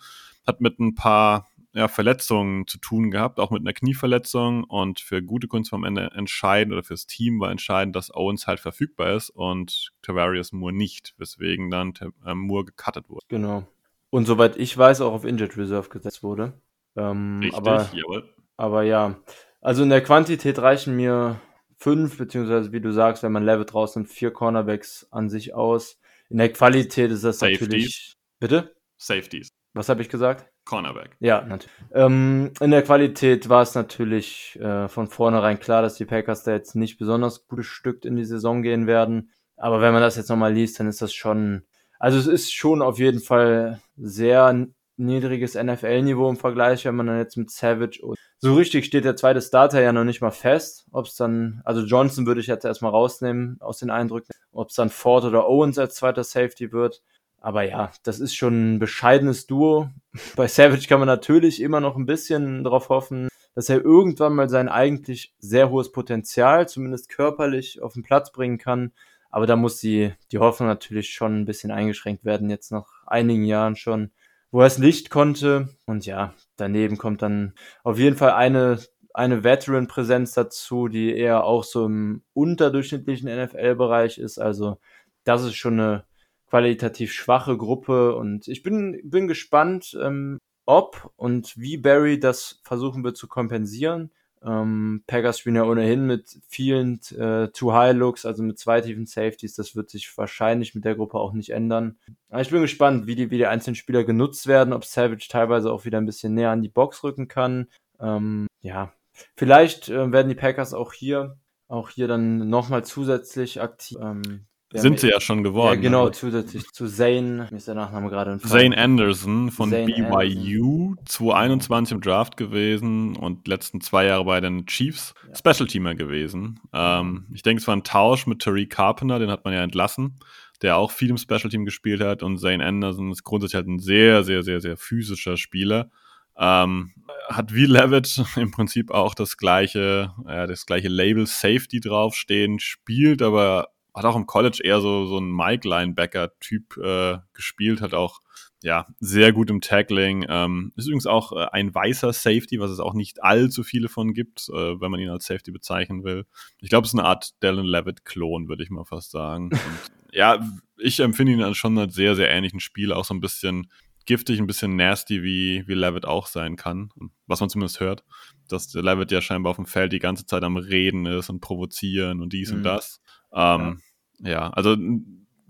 [0.46, 4.64] hat mit ein paar ja, Verletzungen zu tun gehabt, auch mit einer Knieverletzung.
[4.64, 8.46] Und für gute Kunst war am Ende entscheidend oder fürs Team war entscheidend, dass Owens
[8.46, 11.94] halt verfügbar ist und Tavarius Moore nicht, weswegen dann
[12.26, 13.24] äh, Moore gecuttet wurde.
[13.28, 13.66] Genau.
[14.10, 16.60] Und soweit ich weiß, auch auf Injured Reserve gesetzt wurde.
[16.96, 18.34] Ähm, Richtig, aber, jawohl.
[18.58, 19.18] Aber ja,
[19.62, 21.40] also in der Quantität reichen mir
[21.78, 25.98] fünf, beziehungsweise wie du sagst, wenn man Level draußen vier Cornerbacks an sich aus.
[26.28, 27.60] In der Qualität ist das Safeties.
[27.60, 28.12] natürlich.
[28.38, 28.74] Bitte?
[28.98, 29.48] Safeties.
[29.72, 30.51] Was habe ich gesagt?
[30.64, 31.16] Cornerback.
[31.20, 31.70] Ja, natürlich.
[31.92, 36.52] Ähm, in der Qualität war es natürlich äh, von vornherein klar, dass die Packers da
[36.52, 39.32] jetzt nicht besonders gutes Stück in die Saison gehen werden.
[39.56, 41.62] Aber wenn man das jetzt nochmal liest, dann ist das schon,
[41.98, 47.18] also es ist schon auf jeden Fall sehr niedriges NFL-Niveau im Vergleich, wenn man dann
[47.18, 50.86] jetzt mit Savage und so richtig steht der zweite Starter ja noch nicht mal fest,
[50.90, 54.74] ob es dann, also Johnson würde ich jetzt erstmal rausnehmen aus den Eindrücken, ob es
[54.74, 57.02] dann Ford oder Owens als zweiter Safety wird.
[57.42, 59.90] Aber ja, das ist schon ein bescheidenes Duo.
[60.36, 64.48] Bei Savage kann man natürlich immer noch ein bisschen darauf hoffen, dass er irgendwann mal
[64.48, 68.92] sein eigentlich sehr hohes Potenzial, zumindest körperlich, auf den Platz bringen kann.
[69.28, 73.44] Aber da muss die, die Hoffnung natürlich schon ein bisschen eingeschränkt werden, jetzt nach einigen
[73.44, 74.12] Jahren schon,
[74.52, 75.68] wo er es nicht konnte.
[75.84, 78.78] Und ja, daneben kommt dann auf jeden Fall eine,
[79.14, 84.38] eine Veteran-Präsenz dazu, die eher auch so im unterdurchschnittlichen NFL-Bereich ist.
[84.38, 84.78] Also
[85.24, 86.04] das ist schon eine
[86.52, 90.36] qualitativ schwache Gruppe und ich bin, bin gespannt, ähm,
[90.66, 94.10] ob und wie Barry das versuchen wird zu kompensieren.
[94.44, 99.54] Ähm, Packers spielen ja ohnehin mit vielen äh, Too-High-Looks, also mit zwei tiefen Safeties.
[99.54, 101.96] Das wird sich wahrscheinlich mit der Gruppe auch nicht ändern.
[102.28, 105.72] Aber ich bin gespannt, wie die, wie die einzelnen Spieler genutzt werden, ob Savage teilweise
[105.72, 107.68] auch wieder ein bisschen näher an die Box rücken kann.
[107.98, 108.92] Ähm, ja,
[109.36, 111.38] vielleicht äh, werden die Packers auch hier
[111.72, 113.96] auch hier dann nochmal zusätzlich aktiv.
[113.98, 114.44] Ähm,
[114.80, 115.74] sind sie ja schon geworden.
[115.74, 116.12] Ja, genau, ne?
[116.12, 118.72] zusätzlich zu Zane, mir ist der Nachname gerade entfallen.
[118.72, 124.66] Zane Anderson von Zane BYU, 2021 im Draft gewesen und letzten zwei Jahre bei den
[124.66, 125.52] Chiefs Ja.
[125.52, 126.60] Special Teamer gewesen.
[126.72, 130.16] Ähm, ich denke, es war ein Tausch mit Tariq Carpenter, den hat man ja entlassen,
[130.62, 133.78] der auch viel im Special Team gespielt hat und Zane Anderson ist grundsätzlich halt ein
[133.78, 135.90] sehr, sehr, sehr, sehr physischer Spieler.
[136.36, 136.92] Ähm,
[137.28, 143.22] hat wie Levitt im Prinzip auch das gleiche, äh, das gleiche Label Safety draufstehen, spielt
[143.22, 148.20] aber hat auch im College eher so, so ein Mike-Linebacker-Typ äh, gespielt, hat auch
[148.62, 150.24] ja sehr gut im Tackling.
[150.28, 154.14] Ähm, ist übrigens auch äh, ein weißer Safety, was es auch nicht allzu viele von
[154.14, 156.26] gibt, äh, wenn man ihn als Safety bezeichnen will.
[156.58, 159.50] Ich glaube, es ist eine Art Dallin Levitt-Klon, würde ich mal fast sagen.
[159.50, 159.60] Und,
[160.12, 160.38] ja,
[160.78, 163.68] ich empfinde ihn als schon als sehr, sehr ähnlichen Spiel, auch so ein bisschen
[164.04, 166.90] giftig, ein bisschen nasty, wie, wie Levitt auch sein kann.
[167.26, 168.04] Was man zumindest hört,
[168.48, 172.20] dass Levitt ja scheinbar auf dem Feld die ganze Zeit am Reden ist und provozieren
[172.20, 172.58] und dies Mhm.
[172.58, 173.00] und das.
[173.34, 173.80] Ähm,
[174.20, 174.30] ja.
[174.30, 174.76] ja, also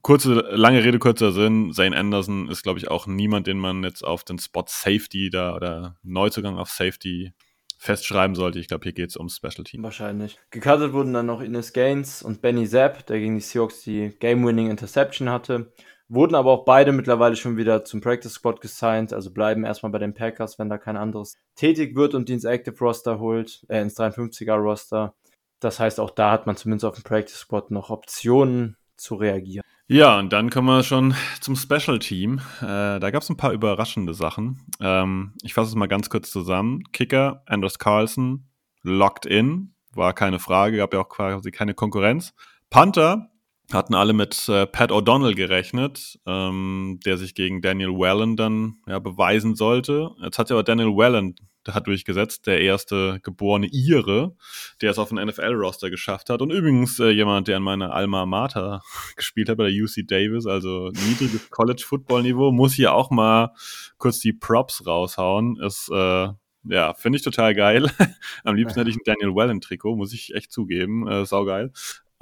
[0.02, 1.72] kurze, lange Rede, kurzer Sinn.
[1.72, 5.54] Zane Anderson ist, glaube ich, auch niemand, den man jetzt auf den Spot Safety da
[5.54, 7.32] oder Neuzugang auf Safety
[7.78, 8.60] festschreiben sollte.
[8.60, 9.82] Ich glaube, hier geht es um Special Team.
[9.82, 10.38] Wahrscheinlich.
[10.50, 14.70] Gecuttet wurden dann noch Ines Gaines und Benny Zapp, der gegen die Seahawks die Game-Winning
[14.70, 15.72] Interception hatte.
[16.08, 19.98] Wurden aber auch beide mittlerweile schon wieder zum Practice Squad gesigned, also bleiben erstmal bei
[19.98, 23.80] den Packers, wenn da kein anderes tätig wird und die ins Active Roster holt, äh,
[23.80, 25.14] ins 53er Roster.
[25.62, 29.64] Das heißt, auch da hat man zumindest auf dem Practice Squad noch Optionen zu reagieren.
[29.86, 32.40] Ja, und dann kommen wir schon zum Special Team.
[32.60, 34.66] Äh, da gab es ein paar überraschende Sachen.
[34.80, 36.82] Ähm, ich fasse es mal ganz kurz zusammen.
[36.92, 38.48] Kicker, Anders Carlson,
[38.82, 42.32] locked in, war keine Frage, gab ja auch quasi keine Konkurrenz.
[42.70, 43.28] Panther
[43.72, 48.98] hatten alle mit äh, Pat O'Donnell gerechnet, ähm, der sich gegen Daniel Wellen dann ja,
[48.98, 50.10] beweisen sollte.
[50.22, 51.36] Jetzt hat ja aber Daniel Wellen
[51.68, 54.34] hat durchgesetzt, der erste geborene Ire,
[54.80, 56.42] der es auf den NFL-Roster geschafft hat.
[56.42, 58.82] Und übrigens äh, jemand, der an meiner Alma Mater
[59.16, 63.52] gespielt hat bei der UC Davis, also niedriges College-Football-Niveau, muss hier auch mal
[63.98, 65.58] kurz die Props raushauen.
[65.60, 66.28] Ist, äh,
[66.64, 67.90] ja, finde ich total geil.
[68.44, 71.08] Am liebsten hätte ich ein Daniel Wellen-Trikot, muss ich echt zugeben.
[71.08, 71.72] Äh, saugeil.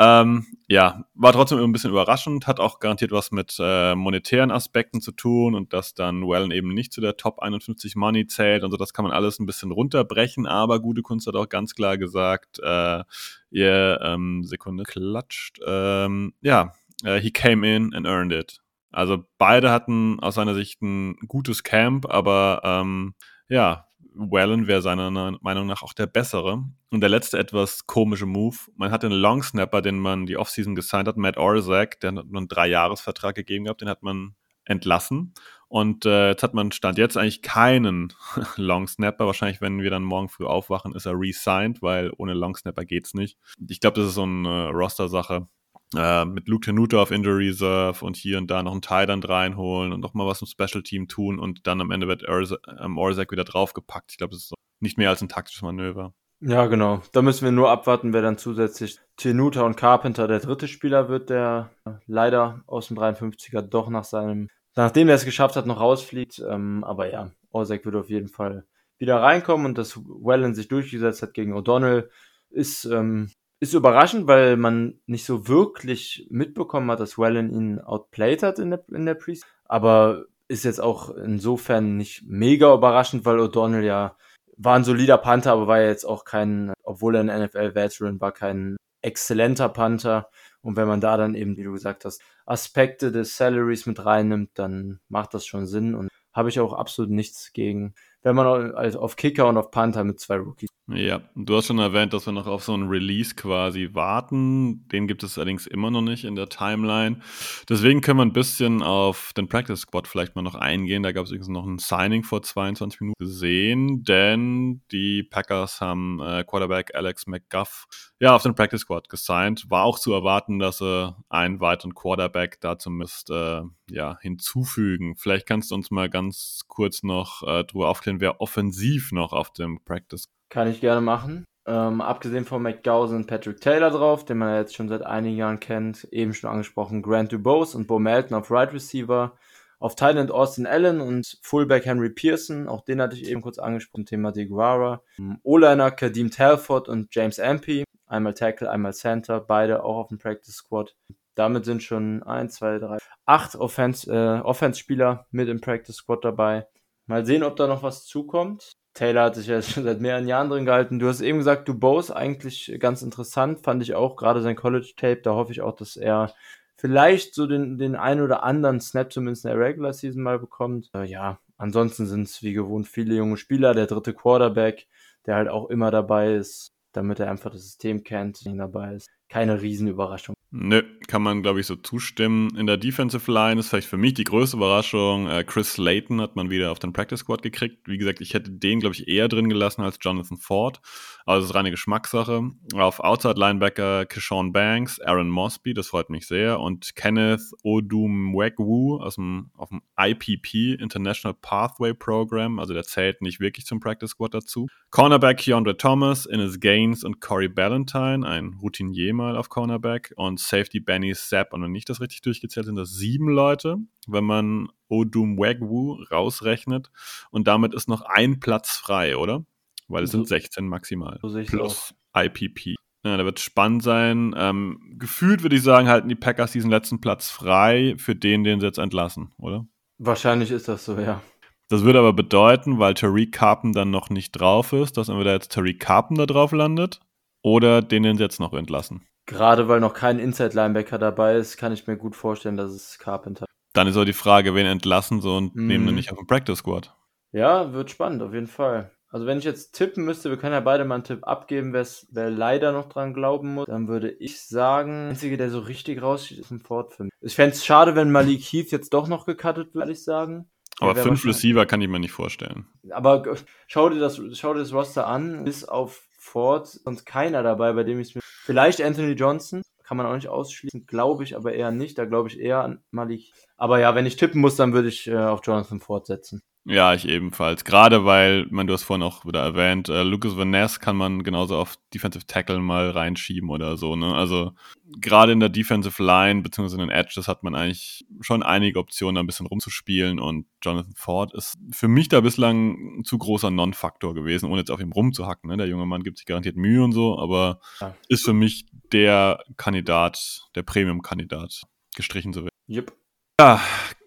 [0.02, 5.02] Ähm, ja, war trotzdem ein bisschen überraschend, hat auch garantiert was mit äh, monetären Aspekten
[5.02, 8.70] zu tun und dass dann Wellen eben nicht zu der Top 51 Money zählt und
[8.70, 11.98] so, das kann man alles ein bisschen runterbrechen, aber Gute Kunst hat auch ganz klar
[11.98, 13.04] gesagt, äh,
[13.50, 16.72] ihr, ähm, Sekunde, klatscht, ähm, ja,
[17.04, 18.62] äh, he came in and earned it.
[18.90, 23.14] Also beide hatten aus seiner Sicht ein gutes Camp, aber ähm,
[23.50, 23.86] ja,
[24.20, 25.10] Wellen wäre seiner
[25.40, 26.64] Meinung nach auch der bessere.
[26.90, 30.74] Und der letzte etwas komische Move, man hat den Long Snapper, den man die Offseason
[30.74, 35.34] gesigned hat, Matt Orzak, der hat nur einen Dreijahresvertrag gegeben gehabt, den hat man entlassen.
[35.68, 38.12] Und äh, jetzt hat man Stand jetzt eigentlich keinen
[38.56, 39.26] Long Snapper.
[39.26, 43.14] Wahrscheinlich, wenn wir dann morgen früh aufwachen, ist er re-signed, weil ohne Long Snapper geht's
[43.14, 43.38] nicht.
[43.68, 45.48] Ich glaube, das ist so eine Roster-Sache.
[45.96, 49.92] Äh, mit Luke Tenuta auf Injury Reserve und hier und da noch einen Titan reinholen
[49.92, 53.44] und noch mal was im Special Team tun und dann am Ende wird ähm, wieder
[53.44, 54.12] draufgepackt.
[54.12, 56.14] Ich glaube, das ist nicht mehr als ein taktisches Manöver.
[56.42, 57.02] Ja, genau.
[57.12, 61.28] Da müssen wir nur abwarten, wer dann zusätzlich Tenuta und Carpenter der dritte Spieler wird,
[61.28, 61.70] der
[62.06, 66.42] leider aus dem 53er doch nach seinem, nachdem er es geschafft hat, noch rausfliegt.
[66.48, 68.64] Ähm, aber ja, Orzak wird auf jeden Fall
[68.96, 72.08] wieder reinkommen und dass Wellen sich durchgesetzt hat gegen O'Donnell
[72.48, 73.30] ist, ähm,
[73.60, 78.70] ist überraschend, weil man nicht so wirklich mitbekommen hat, dass Wellen ihn outplayed hat in
[78.70, 79.48] der, in der Preseason.
[79.66, 84.16] Aber ist jetzt auch insofern nicht mega überraschend, weil O'Donnell ja
[84.56, 88.32] war ein solider Panther, aber war ja jetzt auch kein, obwohl er ein NFL-Veteran war,
[88.32, 90.28] kein exzellenter Panther.
[90.60, 94.50] Und wenn man da dann eben, wie du gesagt hast, Aspekte des Salaries mit reinnimmt,
[94.54, 99.00] dann macht das schon Sinn und habe ich auch absolut nichts gegen, wenn man also
[99.00, 100.70] auf Kicker und auf Panther mit zwei Rookies.
[100.92, 104.88] Ja, du hast schon erwähnt, dass wir noch auf so einen Release quasi warten.
[104.88, 107.20] Den gibt es allerdings immer noch nicht in der Timeline.
[107.68, 111.04] Deswegen können wir ein bisschen auf den Practice Squad vielleicht mal noch eingehen.
[111.04, 116.20] Da gab es übrigens noch ein Signing vor 22 Minuten gesehen, denn die Packers haben
[116.20, 117.86] äh, Quarterback Alex McGuff
[118.18, 119.70] ja auf den Practice Squad gesigned.
[119.70, 125.14] War auch zu erwarten, dass sie einen weiteren Quarterback da zumindest äh, ja, hinzufügen.
[125.16, 129.52] Vielleicht kannst du uns mal ganz kurz noch äh, darüber aufklären, wer offensiv noch auf
[129.52, 131.46] dem Practice kann ich gerne machen.
[131.66, 135.60] Ähm, abgesehen von McGow sind Patrick Taylor drauf, den man jetzt schon seit einigen Jahren
[135.60, 136.04] kennt.
[136.10, 139.36] Eben schon angesprochen Grant Dubose und Bo Melton auf Right Receiver.
[139.78, 142.68] Auf Thailand Austin Allen und Fullback Henry Pearson.
[142.68, 145.02] Auch den hatte ich eben kurz angesprochen, Thema DeGuara.
[145.18, 147.84] Ähm, O-Liner Kadeem Telford und James Ampey.
[148.06, 149.40] Einmal Tackle, einmal Center.
[149.40, 150.96] Beide auch auf dem Practice Squad.
[151.36, 156.66] Damit sind schon 1, 2, 3, 8 Offense, äh, Offense-Spieler mit im Practice Squad dabei.
[157.10, 158.70] Mal sehen, ob da noch was zukommt.
[158.94, 161.00] Taylor hat sich ja schon seit mehreren Jahren drin gehalten.
[161.00, 165.20] Du hast eben gesagt, du Bose eigentlich ganz interessant, fand ich auch, gerade sein College-Tape,
[165.22, 166.32] da hoffe ich auch, dass er
[166.76, 170.88] vielleicht so den, den einen oder anderen Snap zumindest in der Regular Season mal bekommt.
[170.94, 174.86] Äh, ja, ansonsten sind es wie gewohnt viele junge Spieler, der dritte Quarterback,
[175.26, 179.08] der halt auch immer dabei ist, damit er einfach das System kennt, dabei ist.
[179.28, 180.36] Keine Riesenüberraschung.
[180.52, 182.56] Nö, kann man, glaube ich, so zustimmen.
[182.56, 185.28] In der Defensive Line ist vielleicht für mich die größte Überraschung.
[185.28, 187.86] Äh, Chris Slayton hat man wieder auf den Practice Squad gekriegt.
[187.86, 190.80] Wie gesagt, ich hätte den, glaube ich, eher drin gelassen als Jonathan Ford.
[191.24, 192.50] Aber das ist reine Geschmackssache.
[192.74, 196.58] Auf Outside Linebacker Keshawn Banks, Aaron Mosby, das freut mich sehr.
[196.58, 202.58] Und Kenneth Odumwegwu aus dem, auf dem IPP, International Pathway Program.
[202.58, 204.66] Also der zählt nicht wirklich zum Practice Squad dazu.
[204.90, 210.12] Cornerback Keandre Thomas, Innes Gaines und Corey Ballantyne, ein Routinier mal auf Cornerback.
[210.16, 211.52] Und Safety Benny Sapp.
[211.52, 213.76] Und wenn ich das richtig durchgezählt, sind das sieben Leute,
[214.06, 216.90] wenn man Odum Wagwu rausrechnet.
[217.30, 219.44] Und damit ist noch ein Platz frei, oder?
[219.88, 221.18] Weil es so, sind 16 maximal.
[221.22, 222.22] So plus auch.
[222.22, 222.76] IPP.
[223.02, 224.34] Ja, da wird spannend sein.
[224.36, 228.60] Ähm, gefühlt würde ich sagen, halten die Packers diesen letzten Platz frei für den, den
[228.60, 229.66] sie jetzt entlassen, oder?
[229.98, 231.22] Wahrscheinlich ist das so, ja.
[231.68, 235.52] Das würde aber bedeuten, weil Tariq Carpen dann noch nicht drauf ist, dass entweder jetzt
[235.52, 237.00] Tariq Carpen da drauf landet
[237.42, 239.02] oder den, den sie jetzt noch entlassen.
[239.30, 243.46] Gerade weil noch kein Inside-Linebacker dabei ist, kann ich mir gut vorstellen, dass es Carpenter.
[243.72, 245.66] Dann ist auch die Frage, wen entlassen so und mm.
[245.68, 246.96] nehmen dann nicht auf den Practice Squad.
[247.30, 248.90] Ja, wird spannend, auf jeden Fall.
[249.08, 252.30] Also wenn ich jetzt tippen müsste, wir können ja beide mal einen Tipp abgeben, wer
[252.30, 256.38] leider noch dran glauben muss, dann würde ich sagen, der einzige, der so richtig raussteht,
[256.38, 257.12] ist ein Ford für mich.
[257.20, 260.50] Ich fände es schade, wenn Malik Heath jetzt doch noch gecuttet würde, ich sagen.
[260.80, 262.66] Aber fünf Receiver kann ich mir nicht vorstellen.
[262.90, 263.22] Aber
[263.68, 267.82] schau dir das, schau dir das Roster an, bis auf Ford und keiner dabei, bei
[267.82, 268.20] dem ich mir.
[268.22, 271.98] Vielleicht Anthony Johnson, kann man auch nicht ausschließen, glaube ich aber eher nicht.
[271.98, 273.32] Da glaube ich eher an Malik.
[273.56, 276.42] Aber ja, wenn ich tippen muss, dann würde ich äh, auf Jonathan Ford setzen.
[276.66, 277.64] Ja, ich ebenfalls.
[277.64, 281.22] Gerade weil, man, du hast vorhin auch wieder erwähnt, äh, Lucas Van Ness kann man
[281.22, 283.96] genauso auf Defensive Tackle mal reinschieben oder so.
[283.96, 284.14] Ne?
[284.14, 284.52] Also
[285.00, 289.14] gerade in der Defensive Line beziehungsweise in den Edges hat man eigentlich schon einige Optionen,
[289.14, 290.20] da ein bisschen rumzuspielen.
[290.20, 294.70] Und Jonathan Ford ist für mich da bislang ein zu großer Non-Faktor gewesen, ohne jetzt
[294.70, 295.48] auf ihm rumzuhacken.
[295.48, 295.56] Ne?
[295.56, 297.96] Der junge Mann gibt sich garantiert Mühe und so, aber ja.
[298.08, 301.62] ist für mich der Kandidat, der Premium-Kandidat,
[301.96, 302.54] gestrichen zu werden.
[302.68, 302.92] Yep.
[303.40, 303.60] Ja,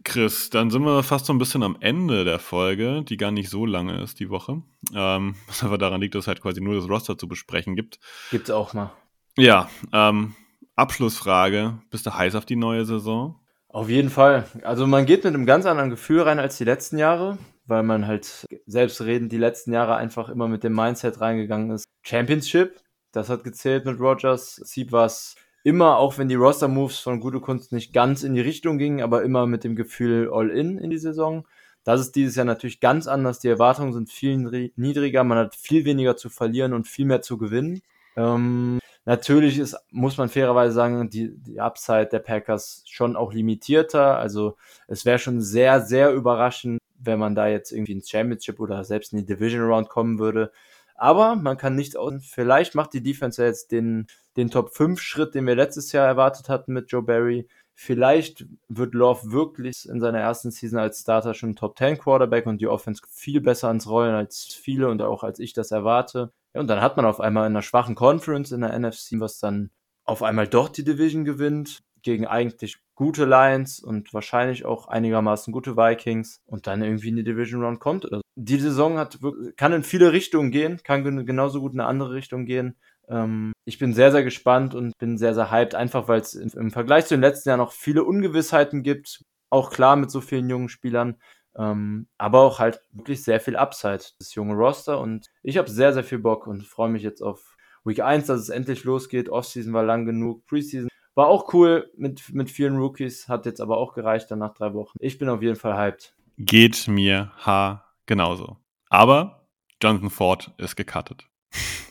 [0.03, 3.49] Chris, dann sind wir fast so ein bisschen am Ende der Folge, die gar nicht
[3.49, 4.61] so lange ist, die Woche.
[4.93, 7.99] Ähm, was aber daran liegt, dass es halt quasi nur das Roster zu besprechen gibt.
[8.31, 8.91] Gibt's auch mal.
[9.37, 10.35] Ja, ähm,
[10.75, 11.79] Abschlussfrage.
[11.89, 13.39] Bist du heiß auf die neue Saison?
[13.69, 14.45] Auf jeden Fall.
[14.63, 18.05] Also man geht mit einem ganz anderen Gefühl rein als die letzten Jahre, weil man
[18.05, 21.85] halt selbstredend die letzten Jahre einfach immer mit dem Mindset reingegangen ist.
[22.03, 22.79] Championship,
[23.11, 24.55] das hat gezählt mit Rogers.
[24.55, 28.77] Sieb was immer, auch wenn die Roster-Moves von Gute Kunst nicht ganz in die Richtung
[28.77, 31.45] gingen, aber immer mit dem Gefühl All-In in die Saison.
[31.83, 33.39] Das ist dieses Jahr natürlich ganz anders.
[33.39, 35.23] Die Erwartungen sind viel niedriger.
[35.23, 37.81] Man hat viel weniger zu verlieren und viel mehr zu gewinnen.
[38.15, 44.17] Ähm, natürlich ist, muss man fairerweise sagen, die, die Upside der Packers schon auch limitierter.
[44.17, 44.55] Also
[44.87, 49.11] es wäre schon sehr, sehr überraschend, wenn man da jetzt irgendwie ins Championship oder selbst
[49.11, 50.51] in die Division Round kommen würde.
[50.95, 52.13] Aber man kann nicht aus.
[52.21, 56.07] Vielleicht macht die Defense ja jetzt den, den Top 5 Schritt, den wir letztes Jahr
[56.07, 57.47] erwartet hatten mit Joe Barry.
[57.75, 62.61] Vielleicht wird Love wirklich in seiner ersten Season als Starter schon Top 10 Quarterback und
[62.61, 66.31] die Offense viel besser ans Rollen als viele und auch als ich das erwarte.
[66.53, 69.39] Ja, und dann hat man auf einmal in einer schwachen Conference in der NFC, was
[69.39, 69.71] dann
[70.05, 71.81] auf einmal doch die Division gewinnt.
[72.03, 77.23] Gegen eigentlich gute Lions und wahrscheinlich auch einigermaßen gute Vikings und dann irgendwie in die
[77.23, 78.05] Division Round kommt.
[78.05, 78.21] Oder so.
[78.35, 79.19] Die Saison hat,
[79.57, 82.77] kann in viele Richtungen gehen, kann genauso gut in eine andere Richtung gehen.
[83.07, 86.71] Ähm, ich bin sehr, sehr gespannt und bin sehr, sehr hyped, einfach weil es im
[86.71, 89.23] Vergleich zu den letzten Jahren noch viele Ungewissheiten gibt.
[89.49, 91.17] Auch klar mit so vielen jungen Spielern.
[91.55, 94.99] Ähm, aber auch halt wirklich sehr viel Upside, das junge Roster.
[94.99, 98.39] Und ich habe sehr, sehr viel Bock und freue mich jetzt auf Week 1, dass
[98.39, 99.29] es endlich losgeht.
[99.29, 100.45] Offseason war lang genug.
[100.45, 104.53] Preseason war auch cool mit, mit vielen Rookies, hat jetzt aber auch gereicht dann nach
[104.53, 104.97] drei Wochen.
[104.99, 106.15] Ich bin auf jeden Fall hyped.
[106.37, 108.57] Geht mir ha genauso.
[108.89, 109.47] Aber
[109.81, 111.27] Jonathan Ford ist gecuttet.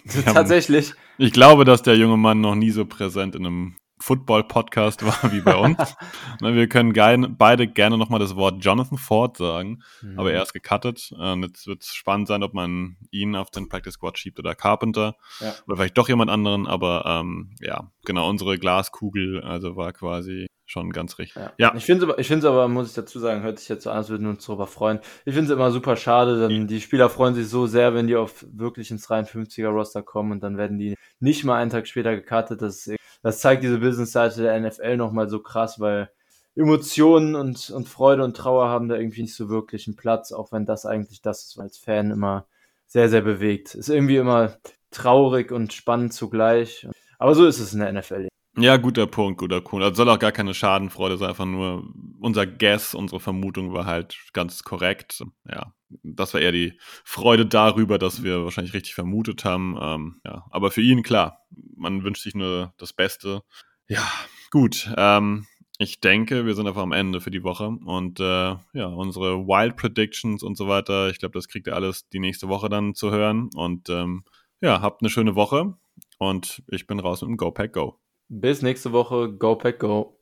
[0.25, 0.95] Tatsächlich.
[1.19, 5.41] Ich glaube, dass der junge Mann noch nie so präsent in einem Football-Podcast war wie
[5.41, 5.97] bei uns.
[6.41, 10.19] Ne, wir können gein, beide gerne nochmal das Wort Jonathan Ford sagen, mhm.
[10.19, 11.13] aber er ist gecuttet.
[11.17, 14.55] Und jetzt wird es spannend sein, ob man ihn auf den Practice Squad schiebt oder
[14.55, 15.55] Carpenter ja.
[15.67, 20.91] oder vielleicht doch jemand anderen, aber ähm, ja, genau, unsere Glaskugel also war quasi schon
[20.91, 21.41] ganz richtig.
[21.41, 21.53] Ja.
[21.59, 21.75] ja.
[21.77, 24.09] Ich finde es aber, aber, muss ich dazu sagen, hört sich jetzt so an, als
[24.09, 25.01] würden wir uns darüber freuen.
[25.25, 28.17] Ich finde es immer super schade, denn die Spieler freuen sich so sehr, wenn die
[28.17, 32.63] auf wirklich ins 53er-Roster kommen und dann werden die nicht mal einen Tag später gekartet.
[32.63, 32.91] Das,
[33.23, 36.11] das zeigt diese Business-Seite der NFL nochmal so krass, weil
[36.55, 40.53] Emotionen und, und Freude und Trauer haben da irgendwie nicht so wirklich einen Platz, auch
[40.53, 42.47] wenn das eigentlich das ist, was als Fan immer
[42.87, 43.75] sehr, sehr bewegt.
[43.75, 44.57] Ist irgendwie immer
[44.91, 46.87] traurig und spannend zugleich.
[47.19, 48.32] Aber so ist es in der NFL.
[48.57, 49.83] Ja, guter Punkt, guter Punkt.
[49.83, 51.91] Also soll auch gar keine Schadenfreude sein, einfach nur
[52.21, 55.25] unser Guess, unsere Vermutung war halt ganz korrekt.
[55.49, 59.79] Ja, das war eher die Freude darüber, dass wir wahrscheinlich richtig vermutet haben.
[59.81, 61.41] Ähm, ja, aber für ihn klar,
[61.77, 63.43] man wünscht sich nur das Beste.
[63.89, 64.07] Ja,
[64.51, 64.93] gut.
[64.99, 65.47] Ähm,
[65.79, 69.77] ich denke, wir sind einfach am Ende für die Woche und äh, ja, unsere Wild
[69.77, 71.09] Predictions und so weiter.
[71.09, 74.25] Ich glaube, das kriegt ihr alles die nächste Woche dann zu hören und ähm,
[74.61, 75.75] ja, habt eine schöne Woche
[76.19, 78.02] und ich bin raus mit dem Go Pack Go.
[78.35, 79.31] Bis nächste Woche.
[79.31, 80.19] Go Pack Go.